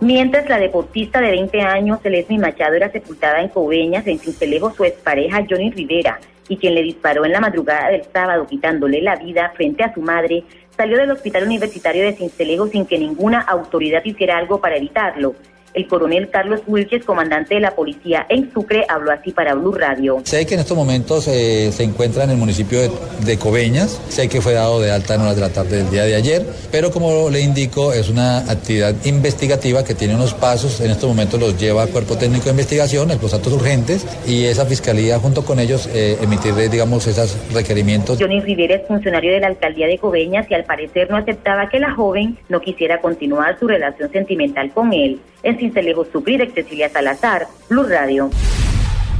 [0.00, 4.84] Mientras la deportista de 20 años, Celesmi Machado, era sepultada en Coveñas, en Cincelejo, su
[4.84, 9.52] expareja Johnny Rivera, y quien le disparó en la madrugada del sábado quitándole la vida
[9.56, 10.44] frente a su madre,
[10.76, 15.34] salió del hospital universitario de Cincelejo sin que ninguna autoridad hiciera algo para evitarlo.
[15.74, 20.22] El coronel Carlos Wilches, comandante de la policía en Sucre, habló así para Blue Radio.
[20.24, 22.90] Sé que en estos momentos eh, se encuentra en el municipio de,
[23.24, 26.04] de Coveñas, sé que fue dado de alta en horas de la tarde del día
[26.04, 30.90] de ayer, pero como le indico, es una actividad investigativa que tiene unos pasos, en
[30.90, 35.18] estos momentos los lleva a Cuerpo Técnico de Investigación, los actos urgentes, y esa fiscalía
[35.18, 38.18] junto con ellos eh, emitirle, digamos, esos requerimientos.
[38.20, 41.80] Johnny Rivera es funcionario de la alcaldía de Coveñas y al parecer no aceptaba que
[41.80, 45.20] la joven no quisiera continuar su relación sentimental con él.
[45.42, 48.30] En Cincelejo, Sucre, de Cecilia Salazar, Blue Radio.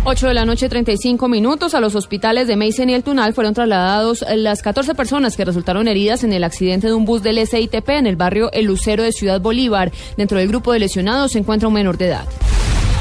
[0.05, 1.75] 8 de la noche, 35 minutos.
[1.75, 5.89] A los hospitales de Meissen y El Tunal fueron trasladados las 14 personas que resultaron
[5.89, 9.13] heridas en el accidente de un bus del SITP en el barrio El Lucero de
[9.13, 9.91] Ciudad Bolívar.
[10.19, 12.29] Dentro del grupo de lesionados se encuentra un menor de edad.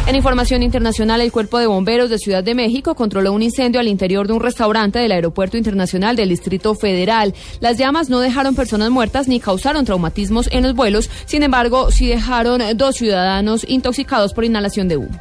[0.05, 3.87] En información internacional, el Cuerpo de Bomberos de Ciudad de México controló un incendio al
[3.87, 7.33] interior de un restaurante del Aeropuerto Internacional del Distrito Federal.
[7.61, 12.07] Las llamas no dejaron personas muertas ni causaron traumatismos en los vuelos, sin embargo, sí
[12.07, 15.19] dejaron dos ciudadanos intoxicados por inhalación de humo.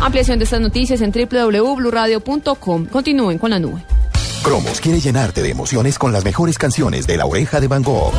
[0.00, 2.86] Ampliación de estas noticias en www.bluradio.com.
[2.86, 3.82] Continúen con la nube.
[4.42, 8.12] Cromos quiere llenarte de emociones con las mejores canciones de La Oreja de Van Gogh.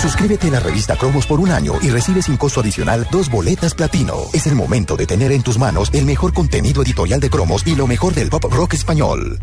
[0.00, 3.74] Suscríbete a la revista Cromos por un año y recibe sin costo adicional dos boletas
[3.74, 4.14] platino.
[4.32, 7.74] Es el momento de tener en tus manos el mejor contenido editorial de Cromos y
[7.74, 9.42] lo mejor del pop rock español.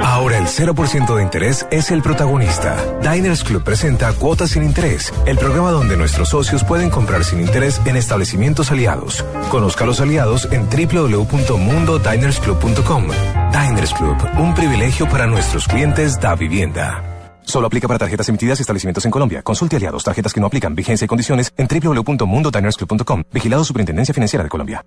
[0.00, 2.76] Ahora el 0% de interés es el protagonista.
[3.00, 7.80] Diners Club presenta Cuotas sin Interés, el programa donde nuestros socios pueden comprar sin interés
[7.84, 9.24] en establecimientos aliados.
[9.50, 13.08] Conozca a los aliados en www.mundodinersclub.com.
[13.50, 17.11] Diners Club, un privilegio para nuestros clientes da vivienda.
[17.44, 19.42] Solo aplica para tarjetas emitidas y establecimientos en Colombia.
[19.42, 23.24] Consulte aliados, tarjetas que no aplican, vigencia y condiciones en www.mundodinersclub.com.
[23.32, 24.84] Vigilado Superintendencia Financiera de Colombia.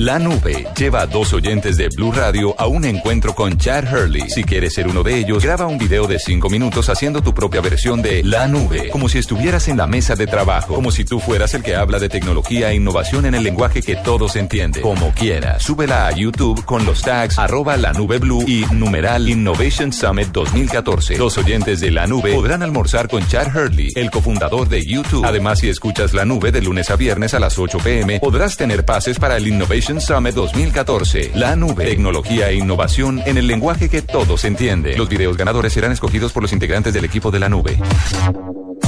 [0.00, 4.30] La nube lleva a dos oyentes de Blue Radio a un encuentro con Chad Hurley.
[4.30, 7.60] Si quieres ser uno de ellos, graba un video de cinco minutos haciendo tu propia
[7.60, 11.20] versión de La nube, como si estuvieras en la mesa de trabajo, como si tú
[11.20, 14.82] fueras el que habla de tecnología e innovación en el lenguaje que todos entienden.
[14.82, 19.92] Como quieras, súbela a YouTube con los tags arroba la nube blue y numeral Innovation
[19.92, 21.18] Summit 2014.
[21.18, 25.26] Los oyentes de La nube podrán almorzar con Chad Hurley, el cofundador de YouTube.
[25.26, 28.86] Además, si escuchas La nube de lunes a viernes a las 8 pm, podrás tener
[28.86, 31.30] pases para el Innovation Summit 2014.
[31.36, 34.98] La nube, tecnología e innovación en el lenguaje que todos entienden.
[34.98, 37.78] Los videos ganadores serán escogidos por los integrantes del equipo de la nube.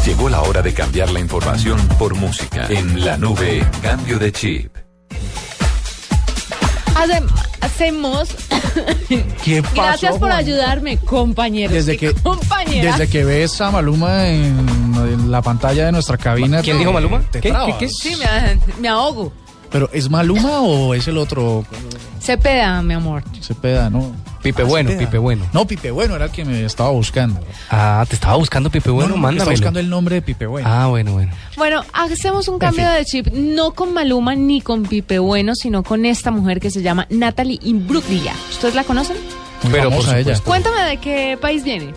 [0.04, 2.66] Llegó la hora de cambiar la información por música.
[2.68, 4.74] En la nube, cambio de chip.
[6.96, 7.28] Hacem-
[7.60, 8.28] hacemos.
[9.44, 10.32] ¿Qué pasó, Gracias por Juan?
[10.32, 11.72] ayudarme, compañeros.
[11.74, 12.98] Desde y que, compañeras.
[12.98, 14.66] desde que ves a Maluma en,
[14.96, 16.60] en la pantalla de nuestra cabina.
[16.60, 17.20] ¿Quién te- dijo Maluma?
[17.30, 17.50] te ¿Qué?
[17.50, 17.76] trabas.
[17.78, 17.86] ¿Qué?
[17.86, 17.88] ¿Qué?
[17.88, 19.32] Sí, me, me ahogo.
[19.72, 21.64] ¿Pero es Maluma o es el otro?
[22.20, 23.22] Cepeda, mi amor.
[23.40, 24.12] Cepeda, ¿no?
[24.42, 25.06] Pipe Ah, Bueno, Cepeda.
[25.08, 25.46] Pipe Bueno.
[25.52, 27.40] No, Pipe Bueno era el que me estaba buscando.
[27.70, 30.46] Ah, te estaba buscando Pipe Bueno, no, no, que estaba buscando el nombre de Pipe
[30.46, 30.68] Bueno.
[30.70, 31.32] Ah, bueno, bueno.
[31.56, 32.94] Bueno, hacemos un cambio fin.
[32.96, 36.82] de chip, no con Maluma ni con Pipe Bueno, sino con esta mujer que se
[36.82, 38.34] llama Natalie Imbruglia.
[38.50, 39.16] ¿Ustedes la conocen?
[39.62, 40.38] Muy Pero, por famosa ella.
[40.44, 41.94] Cuéntame de qué país viene.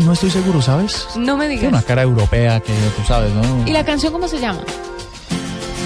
[0.00, 1.06] No estoy seguro, ¿sabes?
[1.16, 1.84] No me Tiene una digas.
[1.84, 3.66] cara europea que tú sabes, ¿no?
[3.66, 4.60] ¿Y la canción cómo se llama?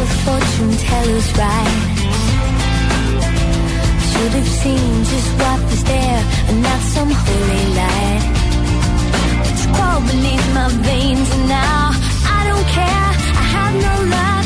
[0.00, 1.76] The fortune teller's right.
[4.08, 8.24] Should have seen just what was there and not some holy light.
[9.48, 11.90] It's crawled beneath my veins and now
[12.36, 13.08] I don't care.
[13.40, 14.39] I have no luck.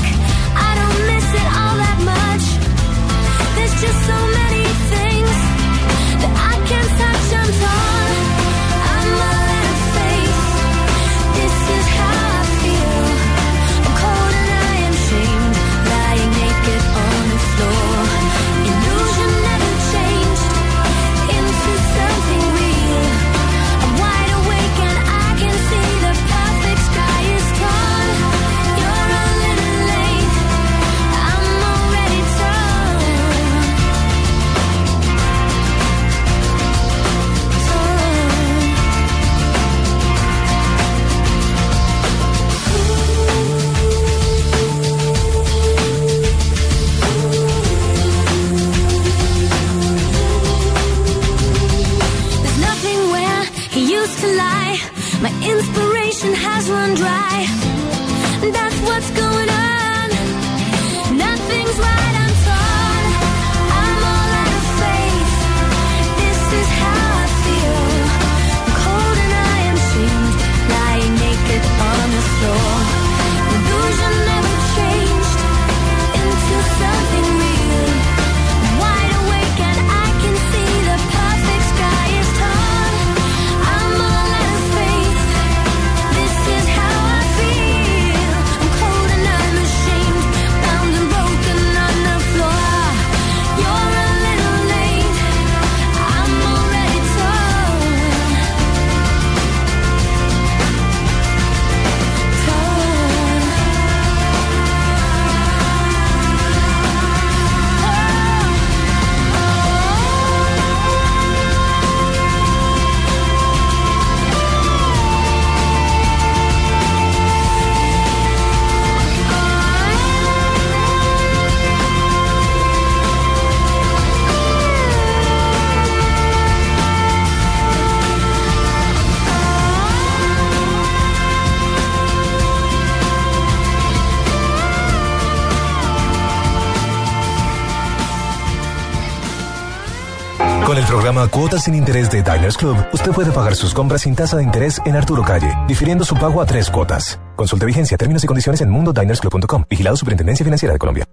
[141.05, 144.43] Programa Cuotas sin Interés de Diners Club, usted puede pagar sus compras sin tasa de
[144.43, 147.21] interés en Arturo Calle, difiriendo su pago a tres cuotas.
[147.37, 149.65] Consulte vigencia, términos y condiciones en mundodinersclub.com.
[149.69, 151.05] Vigilado Superintendencia Financiera de Colombia.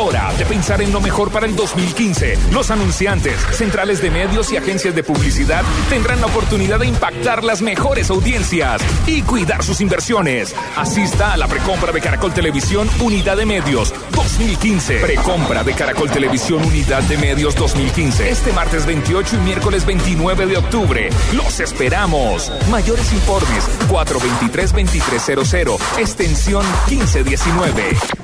[0.00, 2.38] Hora de pensar en lo mejor para el 2015.
[2.52, 7.60] Los anunciantes, centrales de medios y agencias de publicidad tendrán la oportunidad de impactar las
[7.60, 10.54] mejores audiencias y cuidar sus inversiones.
[10.74, 15.00] Asista a la precompra de Caracol Televisión Unidad de Medios 2015.
[15.00, 18.30] Precompra de Caracol Televisión Unidad de Medios 2015.
[18.30, 21.10] Este martes 28 y miércoles 29 de octubre.
[21.34, 22.50] Los esperamos.
[22.70, 25.78] Mayores informes 423-2300.
[25.98, 28.19] Extensión 1519.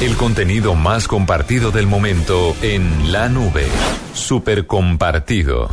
[0.00, 3.66] El contenido más compartido del momento en la nube.
[4.12, 5.68] Super compartido.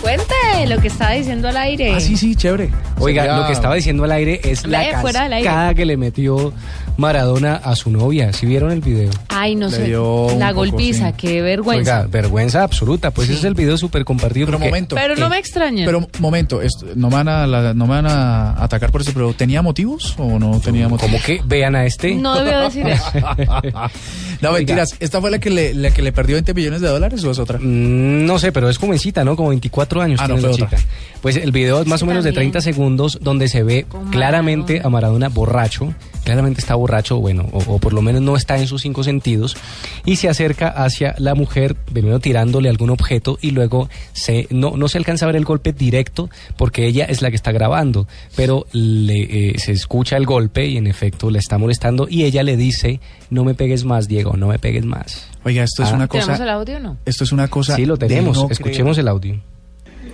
[0.00, 0.34] Cuente
[0.66, 1.94] lo que estaba diciendo al aire.
[1.94, 2.70] Ah, sí, sí, chévere.
[2.98, 5.46] Oiga, Sería- lo que estaba diciendo al aire es la Hable fuera del aire.
[5.46, 6.52] cascada que le metió
[7.00, 8.32] Maradona a su novia.
[8.32, 9.10] ¿Sí vieron el video?
[9.28, 9.88] Ay, no Le sé.
[9.88, 11.14] La poco, golpiza, sí.
[11.16, 12.00] qué vergüenza.
[12.00, 13.10] Oiga, vergüenza absoluta.
[13.10, 14.46] Pues ese es el video súper compartido.
[14.46, 14.94] Pero porque- momento.
[14.96, 15.84] Pero no me extraña.
[15.86, 19.10] Pero momento, esto, ¿no, me van a, la- ¿no me van a atacar por eso?
[19.14, 21.10] ¿Pero tenía motivos o no tenía motivos?
[21.10, 22.14] ¿Cómo que vean a este?
[22.14, 23.04] No debió decir eso.
[24.40, 24.94] no, mentiras.
[25.00, 27.38] ¿Esta fue la que le, la que le perdió 20 millones de dólares o es
[27.38, 27.58] otra?
[27.58, 29.36] Mm, No sé, pero es jovencita, ¿no?
[29.36, 30.82] Como 24 años Ah, no, tiene la fue chica.
[31.22, 32.52] Pues el video es más o menos de también.
[32.52, 35.94] 30 segundos donde se ve claramente a Maradona borracho.
[36.30, 39.56] Claramente está borracho, bueno, o, o por lo menos no está en sus cinco sentidos.
[40.04, 44.86] Y se acerca hacia la mujer, primero tirándole algún objeto y luego se, no, no
[44.86, 48.06] se alcanza a ver el golpe directo porque ella es la que está grabando.
[48.36, 52.44] Pero le, eh, se escucha el golpe y en efecto le está molestando y ella
[52.44, 55.26] le dice, no me pegues más, Diego, no me pegues más.
[55.44, 55.94] Oiga, esto es Ah.
[55.96, 56.42] una ¿Tenemos cosa.
[56.44, 56.96] el audio o no?
[57.06, 57.74] Esto es una cosa.
[57.74, 58.36] Sí, lo tenemos.
[58.36, 59.00] no Escuchemos creer.
[59.04, 59.40] el audio.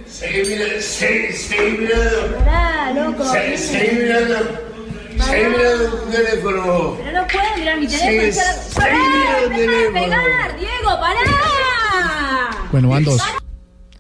[0.09, 2.37] Seguí mirando, seguí, mirando.
[2.39, 3.25] Pará, loco.
[3.57, 4.66] Seguí mirando.
[5.17, 6.97] Mirando tu teléfono.
[6.99, 8.33] Pero no puedo mirar mi teléfono.
[8.33, 9.93] Sí, mira el ¡Deja de teléfono.
[9.93, 10.57] pegar!
[10.59, 12.51] ¡Diego, pará!
[12.73, 13.23] Bueno, van dos.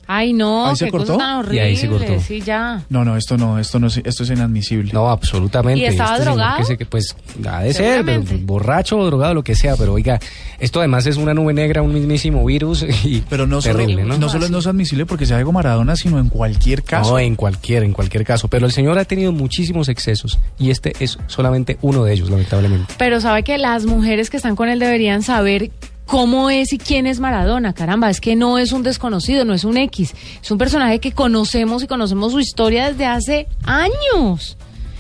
[0.09, 1.19] Ay, no, ¿Ahí se qué cosa cortó?
[1.19, 1.61] tan Y horrible.
[1.63, 2.21] ahí se cortó.
[2.21, 2.83] Sí, ya.
[2.89, 4.93] No, no, esto no, esto no, es- esto es inadmisible.
[4.93, 5.81] No, absolutamente.
[5.81, 6.57] ¿Y estaba Este señor drogado?
[6.59, 7.17] que se- pues
[7.49, 8.47] ha de ser, pero, Seguramente.
[8.47, 10.19] borracho o drogado, lo que sea, pero oiga,
[10.61, 14.17] esto además es una nube negra, un mismísimo virus y Pero no solo, terrible, ¿no?
[14.17, 17.11] no solo no es admisible porque sea Diego Maradona, sino en cualquier caso.
[17.13, 18.49] No, en cualquier, en cualquier caso.
[18.49, 22.95] Pero el señor ha tenido muchísimos excesos y este es solamente uno de ellos, lamentablemente.
[22.97, 25.71] Pero sabe que las mujeres que están con él deberían saber
[26.07, 27.75] cómo es y quién es Maradona.
[27.75, 30.15] Caramba, es que no es un desconocido, no es un X.
[30.43, 34.57] Es un personaje que conocemos y conocemos su historia desde hace años.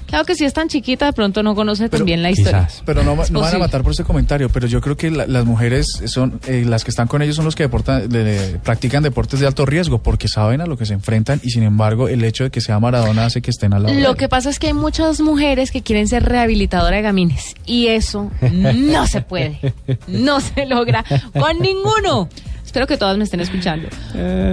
[0.06, 2.68] Claro que si es tan chiquita, de pronto no conoce también la historia.
[2.84, 5.86] Pero no, van a matar por ese comentario, pero yo creo que la- las mujeres
[6.06, 9.40] son eh, las que están con ellos son los que deportan, de- de- practican deportes
[9.40, 12.44] de alto riesgo porque saben a lo que se enfrentan y sin embargo el hecho
[12.44, 13.94] de que sea Maradona hace que estén al lado.
[14.00, 17.88] Lo que pasa es que hay muchas mujeres que quieren ser rehabilitadora de gamines y
[17.88, 18.30] eso
[18.74, 19.74] no se puede,
[20.06, 21.04] no se logra
[21.38, 22.28] con ninguno.
[22.66, 23.88] Espero que todas me estén escuchando.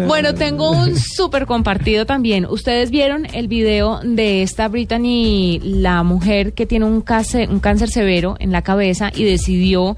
[0.07, 2.45] Bueno, tengo un súper compartido también.
[2.45, 7.89] Ustedes vieron el video de esta Brittany, la mujer que tiene un cáncer, un cáncer
[7.89, 9.97] severo en la cabeza y decidió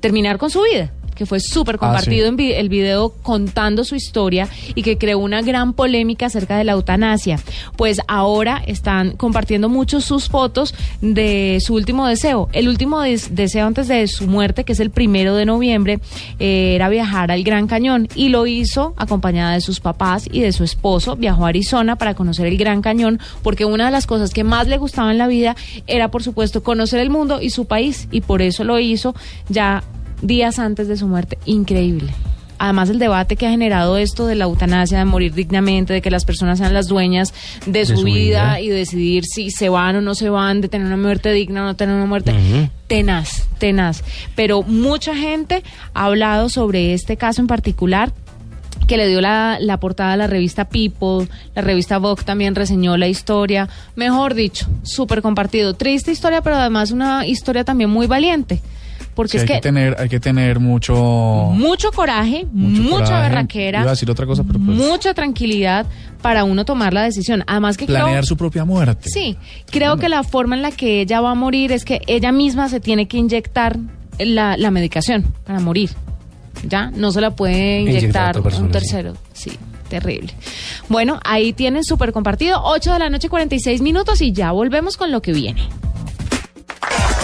[0.00, 2.28] terminar con su vida que fue súper compartido sí.
[2.28, 6.64] en vi- el video contando su historia y que creó una gran polémica acerca de
[6.64, 7.38] la eutanasia.
[7.76, 12.48] Pues ahora están compartiendo mucho sus fotos de su último deseo.
[12.52, 15.98] El último des- deseo antes de su muerte, que es el primero de noviembre,
[16.38, 20.52] eh, era viajar al Gran Cañón y lo hizo acompañada de sus papás y de
[20.52, 21.16] su esposo.
[21.16, 24.68] Viajó a Arizona para conocer el Gran Cañón porque una de las cosas que más
[24.68, 25.56] le gustaba en la vida
[25.88, 29.14] era, por supuesto, conocer el mundo y su país y por eso lo hizo
[29.48, 29.82] ya
[30.22, 31.38] días antes de su muerte.
[31.44, 32.12] Increíble.
[32.58, 36.10] Además, el debate que ha generado esto de la eutanasia, de morir dignamente, de que
[36.10, 37.32] las personas sean las dueñas
[37.66, 38.60] de, su, su vida, vida.
[38.60, 41.66] y decidir si se van o no se van, de tener una muerte digna o
[41.66, 42.34] no tener una muerte.
[42.88, 44.02] Tenaz, tenaz.
[44.34, 45.62] Pero mucha gente
[45.94, 48.12] ha hablado sobre este caso en particular
[48.88, 52.96] que le dio la, la portada a la revista People, la revista Vogue también reseñó
[52.96, 55.74] la historia, mejor dicho, súper compartido.
[55.74, 58.62] Triste historia, pero además una historia también muy valiente,
[59.18, 60.94] porque Sí, es hay que, que tener, hay que tener mucho,
[61.52, 63.28] mucho coraje, mucha coraje.
[63.28, 65.86] berraquera, Iba a decir otra cosa, pero pues, mucha tranquilidad
[66.22, 67.42] para uno tomar la decisión.
[67.48, 69.08] Además que creo- planear su propia muerte.
[69.10, 69.36] Sí,
[69.72, 72.68] creo que la forma en la que ella va a morir es que ella misma
[72.68, 73.76] se tiene que inyectar
[74.20, 75.90] la, la medicación para morir.
[76.62, 76.92] ¿Ya?
[76.94, 78.72] No se la puede Inyectar persona, un sí.
[78.72, 79.14] tercero.
[79.32, 79.50] Sí,
[79.88, 80.32] terrible.
[80.88, 82.60] Bueno, ahí tienen súper compartido.
[82.62, 85.62] 8 de la noche, 46 minutos y ya volvemos con lo que viene.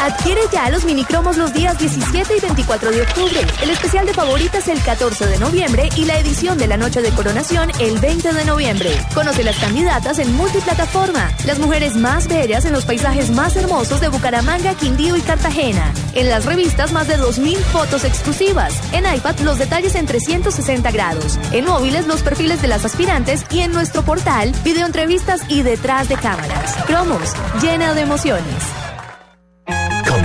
[0.05, 3.41] Adquiere ya los minicromos los días 17 y 24 de octubre.
[3.63, 7.11] El especial de favoritas el 14 de noviembre y la edición de la noche de
[7.11, 8.91] coronación el 20 de noviembre.
[9.15, 11.31] Conoce las candidatas en multiplataforma.
[11.47, 15.91] Las mujeres más bellas en los paisajes más hermosos de Bucaramanga, Quindío y Cartagena.
[16.15, 18.75] En las revistas más de 2.000 fotos exclusivas.
[18.93, 21.39] En iPad los detalles en 360 grados.
[21.53, 26.17] En móviles los perfiles de las aspirantes y en nuestro portal videoentrevistas y detrás de
[26.17, 26.77] cámaras.
[26.87, 27.33] Cromos,
[27.63, 28.74] llena de emociones.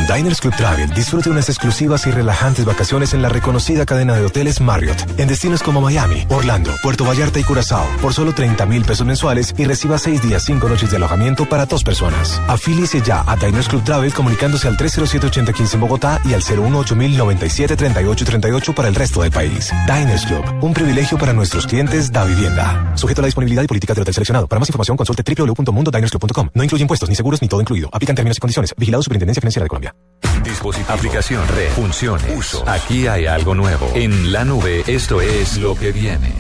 [0.10, 4.60] Diners Club Travel disfrute unas exclusivas y relajantes vacaciones en la reconocida cadena de hoteles
[4.60, 9.06] Marriott en destinos como Miami, Orlando, Puerto Vallarta y Curazao por solo 30 mil pesos
[9.06, 12.42] mensuales y reciba 6 días 5 noches de alojamiento para dos personas.
[12.48, 18.88] Afíliese ya a Diners Club Travel comunicándose al 307-8015 en Bogotá y al 018-097-3838 para
[18.88, 19.72] el resto del país.
[19.86, 22.94] Diners Club, un privilegio para nuestros clientes da vivienda.
[22.96, 24.48] Sujeto a la disponibilidad y política del hotel seleccionado.
[24.48, 26.50] Para más información consulte www.mundodinersclub.com.
[26.56, 27.92] No incluye impuestos ni seguros ni todo incluido.
[27.94, 28.74] Aplican términos y condiciones.
[28.76, 29.99] Vigilado Superintendencia Financiera de Colombia.
[30.44, 32.68] Dispositivo, aplicación, red, funciones, usos.
[32.68, 33.92] Aquí hay algo nuevo.
[33.94, 36.32] En la nube, esto es lo que viene.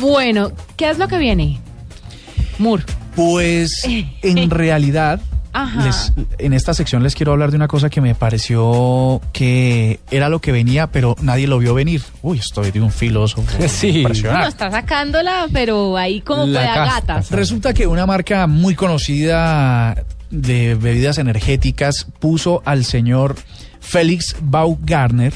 [0.00, 1.60] Bueno, ¿qué es lo que viene?
[2.58, 2.84] Mur.
[3.14, 3.82] Pues
[4.22, 5.20] en realidad.
[5.82, 10.28] Les- en esta sección les quiero hablar de una cosa que me pareció que era
[10.28, 12.02] lo que venía, pero nadie lo vio venir.
[12.22, 13.42] Uy, estoy de un filósofo.
[13.68, 13.92] Sí.
[13.92, 14.48] No, Impresionante.
[14.48, 17.30] está sacándola, pero ahí como La puede gatas.
[17.30, 23.36] Resulta que una marca muy conocida de bebidas energéticas puso al señor
[23.80, 25.32] Félix Baumgartner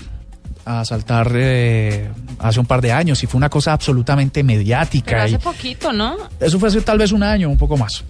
[0.65, 2.09] a saltar eh,
[2.39, 5.11] hace un par de años y fue una cosa absolutamente mediática.
[5.13, 6.17] Pero y- hace poquito, ¿no?
[6.41, 8.05] eso fue hace tal vez un año, un poco más.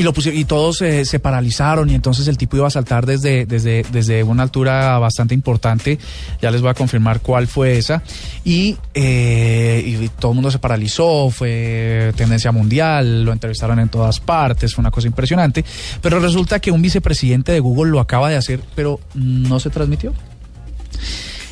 [0.00, 3.04] Y lo pusieron, y todos eh, se paralizaron y entonces el tipo iba a saltar
[3.04, 5.98] desde, desde, desde una altura bastante importante.
[6.40, 8.02] Ya les voy a confirmar cuál fue esa.
[8.42, 14.20] Y, eh, y todo el mundo se paralizó, fue tendencia mundial, lo entrevistaron en todas
[14.20, 15.66] partes, fue una cosa impresionante.
[16.00, 20.14] Pero resulta que un vicepresidente de Google lo acaba de hacer, pero no se transmitió.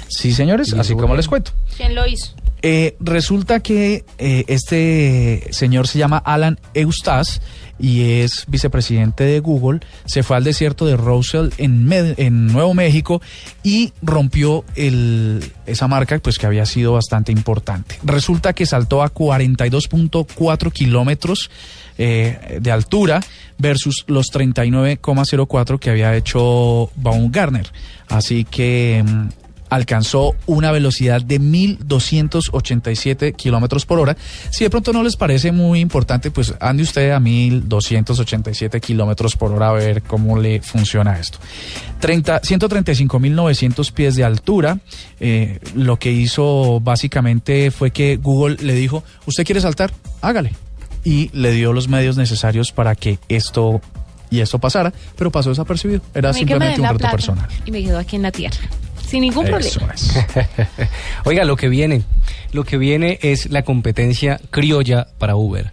[0.09, 1.51] Sí, señores, así como les cuento.
[1.77, 2.33] ¿Quién lo hizo?
[2.63, 7.41] Eh, resulta que eh, este señor se llama Alan Eustace
[7.79, 9.81] y es vicepresidente de Google.
[10.05, 13.21] Se fue al desierto de Roswell en, en Nuevo México
[13.63, 17.99] y rompió esa marca pues que había sido bastante importante.
[18.03, 21.51] Resulta que saltó a 42.4 kilómetros
[22.01, 23.21] eh, de altura
[23.59, 27.67] versus los 39,04 que había hecho Baumgartner.
[28.09, 29.29] Así que mm,
[29.71, 34.17] alcanzó una velocidad de 1.287 kilómetros por hora.
[34.51, 39.53] Si de pronto no les parece muy importante, pues ande usted a 1.287 kilómetros por
[39.53, 41.39] hora a ver cómo le funciona esto.
[42.01, 44.79] 30 135.900 pies de altura.
[45.21, 49.93] Eh, lo que hizo básicamente fue que Google le dijo, ¿usted quiere saltar?
[50.21, 50.53] Hágale.
[51.05, 53.81] Y le dio los medios necesarios para que esto
[54.31, 56.03] y esto pasara, pero pasó desapercibido.
[56.15, 57.49] Era simplemente un reto plata personal.
[57.65, 58.59] Y me quedo aquí en la tierra.
[59.09, 59.95] Sin ningún Eso problema.
[59.95, 60.15] es.
[61.25, 62.03] Oiga, lo que viene,
[62.53, 65.73] lo que viene es la competencia criolla para Uber.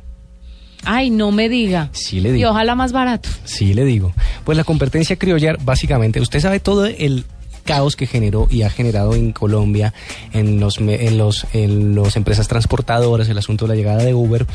[0.84, 1.90] Ay, no me diga.
[1.94, 2.52] Sí le Y digo.
[2.52, 3.28] ojalá más barato.
[3.44, 4.14] Sí, le digo.
[4.44, 7.26] Pues la competencia criolla, básicamente, usted sabe todo el
[7.64, 9.92] caos que generó y ha generado en Colombia,
[10.34, 14.46] en los en los en las empresas transportadoras, el asunto de la llegada de Uber.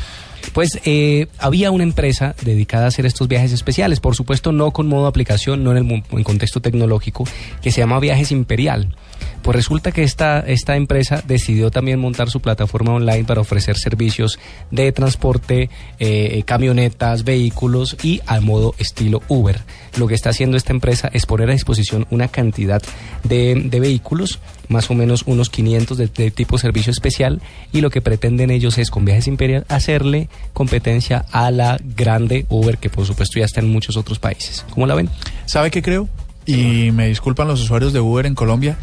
[0.53, 4.87] Pues eh, había una empresa dedicada a hacer estos viajes especiales, por supuesto no con
[4.87, 7.25] modo aplicación, no en el en contexto tecnológico,
[7.61, 8.95] que se llama Viajes Imperial.
[9.41, 14.39] Pues resulta que esta, esta empresa decidió también montar su plataforma online para ofrecer servicios
[14.69, 15.69] de transporte,
[15.99, 19.59] eh, camionetas, vehículos y al modo estilo Uber.
[19.97, 22.81] Lo que está haciendo esta empresa es poner a disposición una cantidad
[23.23, 27.41] de, de vehículos, más o menos unos 500 de, de tipo servicio especial,
[27.73, 32.77] y lo que pretenden ellos es con Viajes Imperial hacerle competencia a la grande Uber,
[32.77, 34.65] que por supuesto ya está en muchos otros países.
[34.69, 35.09] ¿Cómo la ven?
[35.45, 36.07] ¿Sabe qué creo?
[36.45, 38.77] Y me disculpan los usuarios de Uber en Colombia.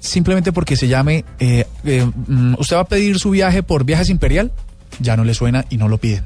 [0.00, 4.08] Simplemente porque se llame, eh, eh, mm, usted va a pedir su viaje por Viajes
[4.10, 4.50] Imperial,
[4.98, 6.24] ya no le suena y no lo piden.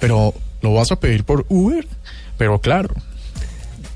[0.00, 1.86] Pero, ¿lo vas a pedir por Uber?
[2.36, 2.92] Pero claro.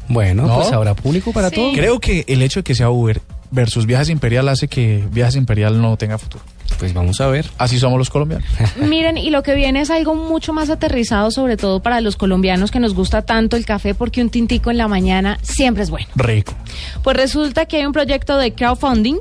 [0.08, 0.56] Bueno, ¿No?
[0.56, 1.56] pues habrá público para Sí.
[1.56, 1.72] todo.
[1.72, 5.82] Creo que el hecho de que sea Uber versus Viajes Imperial hace que Viajes Imperial
[5.82, 6.44] no tenga futuro.
[6.79, 7.47] Pues vamos a ver.
[7.59, 8.49] Así somos los colombianos.
[8.76, 12.70] Miren, y lo que viene es algo mucho más aterrizado, sobre todo para los colombianos
[12.70, 16.09] que nos gusta tanto el café, porque un tintico en la mañana siempre es bueno.
[16.14, 16.55] Rico.
[17.03, 19.16] Pues resulta que hay un proyecto de crowdfunding.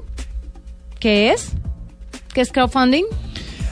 [0.99, 1.51] ¿Qué es?
[2.33, 3.05] ¿Qué es crowdfunding?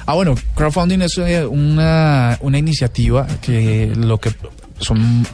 [0.07, 4.31] Ah, bueno, crowdfunding es eh, una, una iniciativa que lo que
[4.79, 5.25] son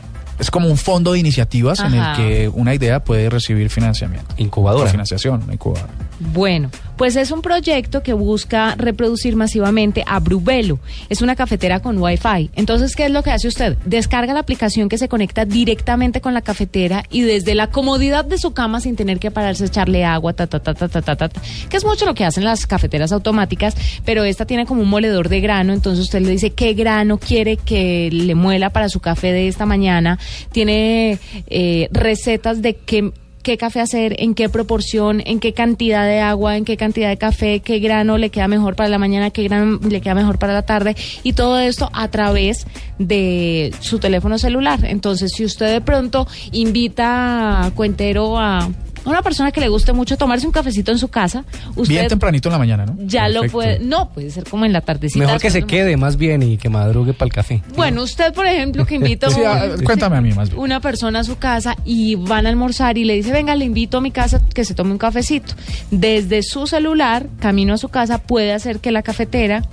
[0.41, 4.33] es como un fondo de iniciativas en el que una idea puede recibir financiamiento.
[4.37, 4.85] Incubadora.
[4.85, 5.93] O financiación, una incubadora.
[6.21, 10.77] Bueno, pues es un proyecto que busca reproducir masivamente a Brubelo.
[11.09, 12.51] Es una cafetera con Wi-Fi.
[12.55, 13.75] Entonces, ¿qué es lo que hace usted?
[13.85, 18.37] Descarga la aplicación que se conecta directamente con la cafetera y desde la comodidad de
[18.37, 21.15] su cama sin tener que pararse a echarle agua, ta ta ta ta ta ta,
[21.15, 21.29] ta
[21.69, 25.27] que es mucho lo que hacen las cafeteras automáticas, pero esta tiene como un moledor
[25.27, 29.31] de grano, entonces usted le dice qué grano quiere que le muela para su café
[29.33, 30.19] de esta mañana.
[30.51, 31.17] Tiene
[31.47, 33.11] eh, recetas de qué
[33.41, 37.17] qué café hacer, en qué proporción, en qué cantidad de agua, en qué cantidad de
[37.17, 40.53] café, qué grano le queda mejor para la mañana, qué grano le queda mejor para
[40.53, 42.65] la tarde y todo esto a través
[42.99, 44.85] de su teléfono celular.
[44.85, 48.69] Entonces, si usted de pronto invita a Cuentero a
[49.05, 51.43] una persona que le guste mucho tomarse un cafecito en su casa,
[51.75, 52.95] usted Bien tempranito en la mañana, ¿no?
[52.99, 55.25] ya lo puede, no, puede ser como en la tardecita.
[55.25, 57.61] Mejor que se quede más bien y que madrugue para el café.
[57.75, 60.61] Bueno, usted, por ejemplo, que invita Sí, ah, cuéntame a mí más bien.
[60.61, 63.97] una persona a su casa y van a almorzar y le dice, venga, le invito
[63.97, 65.53] a mi casa que se tome un cafecito.
[65.89, 69.63] Desde su celular, camino a su casa, puede hacer que la cafetera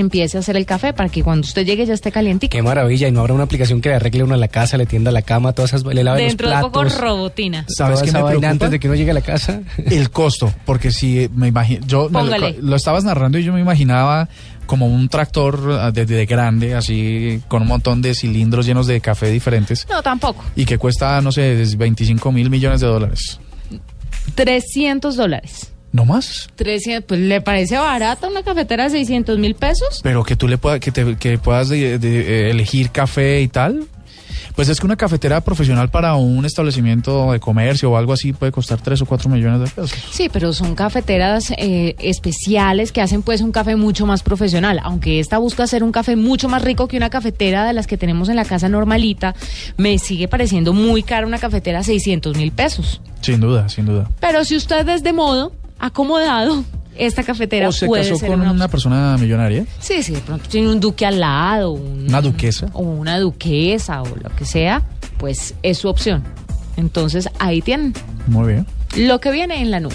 [0.00, 2.50] empiece a hacer el café para que cuando usted llegue ya esté calientito.
[2.50, 5.10] Qué maravilla, y no habrá una aplicación que le arregle uno la casa, le tienda
[5.10, 6.92] la cama, todas esas, le lave Dentro los de platos.
[6.92, 7.64] poco robotina.
[7.68, 8.48] ¿Sabes qué me preocupa?
[8.48, 9.60] antes de que uno llegue a la casa?
[9.90, 12.22] El costo, porque si me imagino, yo me
[12.60, 14.28] lo, estabas narrando y yo me imaginaba
[14.66, 19.00] como un tractor ah, de, de grande, así con un montón de cilindros llenos de
[19.00, 20.44] café diferentes No, tampoco.
[20.56, 23.40] y que cuesta, no sé, 25 mil millones de dólares.
[24.34, 25.72] 300 dólares.
[25.92, 26.48] ¿No más?
[26.56, 30.00] 300, pues le parece barata una cafetera de 600 mil pesos.
[30.02, 33.48] Pero que tú le puedas, que, te- que puedas de- de, eh, elegir café y
[33.48, 33.86] tal.
[34.54, 38.50] Pues es que una cafetera profesional para un establecimiento de comercio o algo así puede
[38.50, 39.92] costar 3 o 4 millones de pesos.
[40.10, 44.80] Sí, pero son cafeteras eh, especiales que hacen pues un café mucho más profesional.
[44.82, 47.96] Aunque esta busca hacer un café mucho más rico que una cafetera de las que
[47.96, 49.34] tenemos en la casa normalita,
[49.76, 53.00] me sigue pareciendo muy cara una cafetera a 600 mil pesos.
[53.20, 54.10] Sin duda, sin duda.
[54.20, 56.64] Pero si usted es de modo acomodado,
[56.96, 60.20] esta cafetera o se puede casó ser con una una persona millonaria, Sí, sí, de
[60.20, 62.66] pronto tiene un duque al lado, un- una duquesa.
[62.72, 64.82] o una duquesa o lo que sea,
[65.18, 66.24] pues es su opción.
[66.76, 67.92] Entonces ahí tienen
[68.26, 68.66] Muy bien.
[68.96, 69.94] lo que viene en la nube.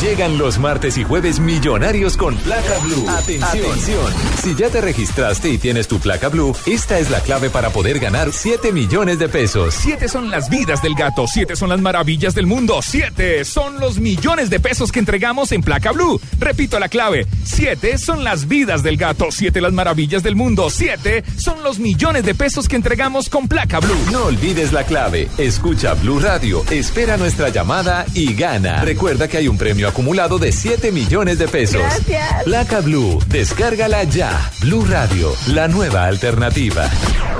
[0.00, 3.04] Llegan los martes y jueves millonarios con placa blue.
[3.08, 4.12] Atención.
[4.40, 7.98] Si ya te registraste y tienes tu placa blue, esta es la clave para poder
[7.98, 9.74] ganar 7 millones de pesos.
[9.74, 13.98] Siete son las vidas del gato, siete son las maravillas del mundo, siete son los
[13.98, 16.20] millones de pesos que entregamos en placa blue.
[16.38, 21.24] Repito la clave, siete son las vidas del gato, siete las maravillas del mundo, siete
[21.36, 23.98] son los millones de pesos que entregamos con placa blue.
[24.12, 25.28] No olvides la clave.
[25.38, 28.84] Escucha Blue Radio, espera nuestra llamada y gana.
[28.84, 31.80] Recuerda que hay un premio acumulado de 7 millones de pesos.
[31.80, 32.44] Gracias.
[32.44, 34.50] Placa Blue, descárgala ya.
[34.60, 36.88] Blue Radio, la nueva alternativa.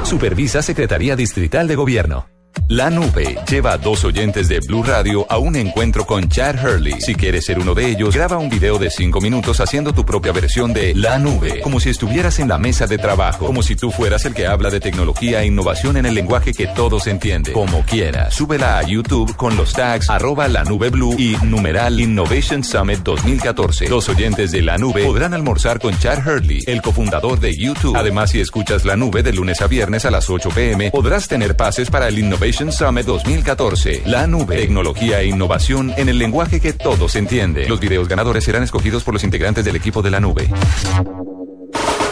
[0.02, 2.37] Supervisa Secretaría Distrital de Gobierno.
[2.68, 7.00] La nube lleva a dos oyentes de Blue Radio a un encuentro con Chad Hurley.
[7.00, 10.32] Si quieres ser uno de ellos, graba un video de cinco minutos haciendo tu propia
[10.32, 13.90] versión de La nube, como si estuvieras en la mesa de trabajo, como si tú
[13.90, 17.82] fueras el que habla de tecnología e innovación en el lenguaje que todos entienden, como
[17.84, 18.34] quieras.
[18.34, 23.88] Súbela a YouTube con los tags arroba la nube blue y numeral Innovation Summit 2014.
[23.88, 27.96] Los oyentes de La nube podrán almorzar con Chad Hurley, el cofundador de YouTube.
[27.96, 31.56] Además, si escuchas La nube de lunes a viernes a las 8 pm, podrás tener
[31.56, 34.02] pases para el Innovation Summit 2014.
[34.06, 37.68] La nube, tecnología e innovación en el lenguaje que todos entienden.
[37.68, 40.48] Los videos ganadores serán escogidos por los integrantes del equipo de La nube.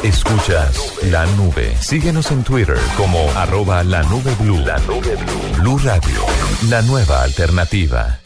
[0.03, 1.75] Escuchas La Nube.
[1.81, 4.59] Síguenos en Twitter como arroba la nube blue.
[4.59, 5.61] La nube blue.
[5.63, 6.21] Blue Radio.
[6.69, 8.21] La nueva alternativa.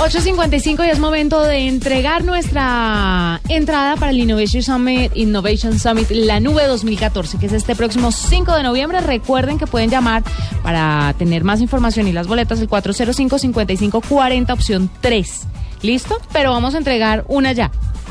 [0.00, 6.40] 8.55 y es momento de entregar nuestra entrada para el Innovation Summit, Innovation Summit La
[6.40, 9.02] Nube 2014, que es este próximo 5 de noviembre.
[9.02, 10.22] Recuerden que pueden llamar
[10.62, 15.42] para tener más información y las boletas el 405-5540, opción 3.
[15.82, 16.18] ¿Listo?
[16.32, 17.70] Pero vamos a entregar una ya.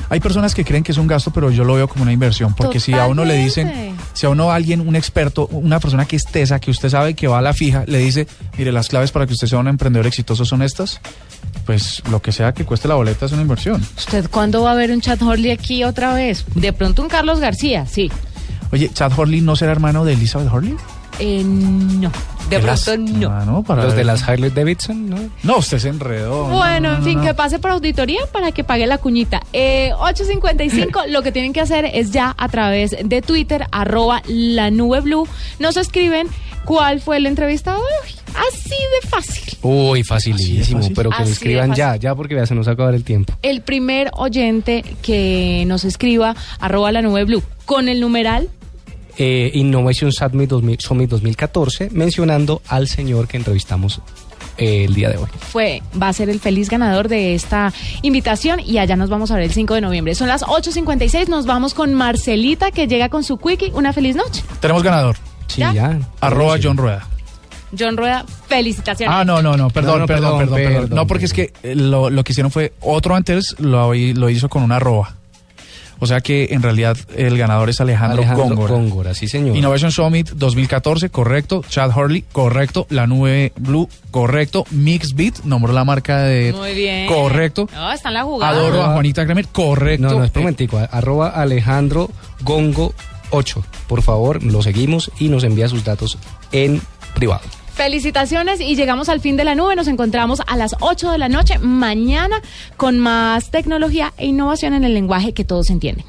[0.09, 2.53] Hay personas que creen que es un gasto, pero yo lo veo como una inversión,
[2.53, 3.97] porque si a uno le dicen.
[4.19, 7.29] Si a uno alguien, un experto, una persona que es tesa, que usted sabe que
[7.29, 10.05] va a la fija, le dice, mire, las claves para que usted sea un emprendedor
[10.07, 10.99] exitoso son estas,
[11.65, 13.81] pues lo que sea que cueste la boleta es una inversión.
[13.97, 16.43] ¿Usted cuándo va a ver un Chad Horley aquí otra vez?
[16.53, 18.11] De pronto un Carlos García, sí.
[18.73, 20.75] Oye, Chad Horley no será hermano de Elizabeth Horley?
[21.19, 22.11] Eh, no,
[22.49, 23.51] de Qué pronto lástima, no.
[23.51, 23.63] ¿no?
[23.63, 25.17] Para Los de las Harley Davidson, ¿no?
[25.43, 26.45] No, usted se enredó.
[26.45, 27.23] Bueno, No, en fin, no.
[27.25, 29.41] que pase por auditoría para que pague la cuñita.
[29.53, 34.71] Eh, 8.55, lo que tienen que hacer es ya a través de Twitter, arroba la
[34.71, 35.27] nube blue,
[35.59, 36.27] nos escriben
[36.65, 38.15] cuál fue el entrevistado de hoy.
[38.51, 38.69] Así
[39.01, 39.57] de fácil.
[39.63, 40.95] Uy, facilísimo, fácil?
[40.95, 43.03] pero que Así lo escriban ya, ya porque ya se nos va a acabar el
[43.03, 43.33] tiempo.
[43.41, 48.49] El primer oyente que nos escriba, arroba la nube blue, con el numeral
[49.21, 53.99] Eh, Innovation Summit, 2000 Summit 2014, mencionando al señor que entrevistamos
[54.57, 55.27] eh, el día de hoy.
[55.39, 59.35] Fue, va a ser el feliz ganador de esta invitación y allá nos vamos a
[59.35, 60.15] ver el 5 de noviembre.
[60.15, 63.71] Son las 8.56, nos vamos con Marcelita que llega con su quickie.
[63.73, 64.41] Una feliz noche.
[64.61, 65.17] Tenemos ganador.
[65.47, 65.73] Sí, ¿Ya?
[65.73, 65.99] ya.
[66.21, 67.05] Arroba John Rueda.
[67.77, 69.13] John Rueda, felicitaciones.
[69.13, 70.81] Ah, no, no, no, perdón, No, no, perdón, perdón, perdón, perdón.
[70.83, 74.29] perdón, No, porque es que eh, lo, lo que hicieron fue otro antes lo, lo
[74.29, 75.18] hizo con una arroba.
[75.99, 78.73] O sea que en realidad el ganador es Alejandro, Alejandro Góngora.
[78.73, 79.55] Góngora, sí señor.
[79.55, 81.63] Innovation Summit 2014, correcto.
[81.67, 82.87] Chad Hurley, correcto.
[82.89, 84.65] La nube Blue, correcto.
[84.71, 86.53] Mixbit, nombró la marca de...
[86.53, 87.07] Muy bien.
[87.07, 87.67] Correcto.
[87.73, 88.51] No, está en la jugada.
[88.53, 90.07] Adoro a Juanita Kremer, correcto.
[90.07, 90.79] No, no, es momentico.
[90.91, 92.09] Arroba Alejandro
[92.41, 92.93] Gongo
[93.31, 93.63] 8.
[93.87, 96.17] Por favor, lo seguimos y nos envía sus datos
[96.51, 96.81] en
[97.13, 97.41] privado.
[97.79, 99.73] Felicitaciones y llegamos al fin de la nube.
[99.73, 102.41] Nos encontramos a las 8 de la noche mañana
[102.75, 106.05] con más tecnología e innovación en el lenguaje que todos entienden.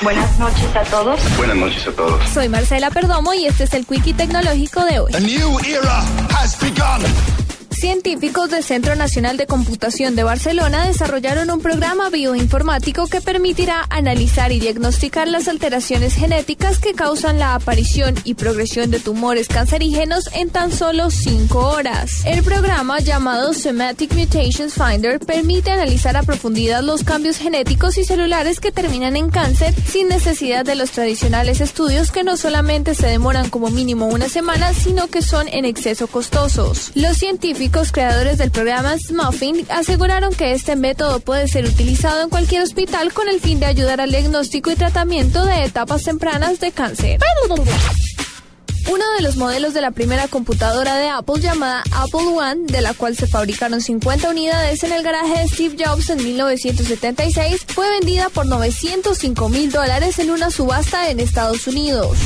[0.00, 1.18] Buenas noches a todos.
[1.36, 2.28] Buenas noches a todos.
[2.28, 5.12] Soy Marcela Perdomo y este es el Quickie Tecnológico de hoy.
[5.12, 7.43] A new era has begun.
[7.84, 14.52] Científicos del Centro Nacional de Computación de Barcelona desarrollaron un programa bioinformático que permitirá analizar
[14.52, 20.48] y diagnosticar las alteraciones genéticas que causan la aparición y progresión de tumores cancerígenos en
[20.48, 22.24] tan solo 5 horas.
[22.24, 28.60] El programa llamado Somatic Mutations Finder permite analizar a profundidad los cambios genéticos y celulares
[28.60, 33.50] que terminan en cáncer sin necesidad de los tradicionales estudios que no solamente se demoran
[33.50, 36.90] como mínimo una semana, sino que son en exceso costosos.
[36.94, 42.62] Los científicos creadores del programa Smuffing aseguraron que este método puede ser utilizado en cualquier
[42.62, 47.18] hospital con el fin de ayudar al diagnóstico y tratamiento de etapas tempranas de cáncer.
[48.88, 52.94] Uno de los modelos de la primera computadora de Apple llamada Apple One, de la
[52.94, 58.28] cual se fabricaron 50 unidades en el garaje de Steve Jobs en 1976, fue vendida
[58.28, 62.16] por 905 mil dólares en una subasta en Estados Unidos.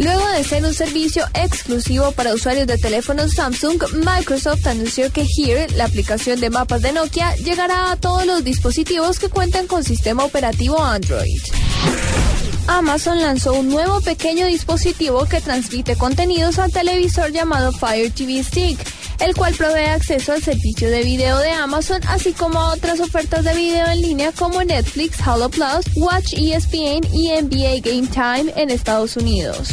[0.00, 5.66] Luego de ser un servicio exclusivo para usuarios de teléfonos Samsung, Microsoft anunció que Here,
[5.76, 10.24] la aplicación de mapas de Nokia, llegará a todos los dispositivos que cuentan con sistema
[10.24, 11.42] operativo Android.
[12.66, 18.78] Amazon lanzó un nuevo pequeño dispositivo que transmite contenidos al televisor llamado Fire TV Stick,
[19.20, 23.44] el cual provee acceso al servicio de video de Amazon, así como a otras ofertas
[23.44, 28.70] de video en línea como Netflix, Halo Plus, Watch ESPN y NBA Game Time en
[28.70, 29.70] Estados Unidos.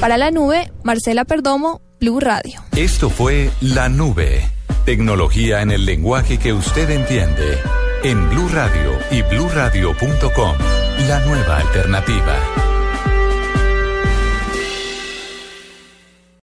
[0.00, 2.62] Para la nube, Marcela Perdomo, Blue Radio.
[2.76, 4.48] Esto fue La Nube.
[4.84, 7.58] Tecnología en el lenguaje que usted entiende.
[8.04, 10.56] En Blue Radio y bluradio.com.
[11.08, 12.75] La nueva alternativa.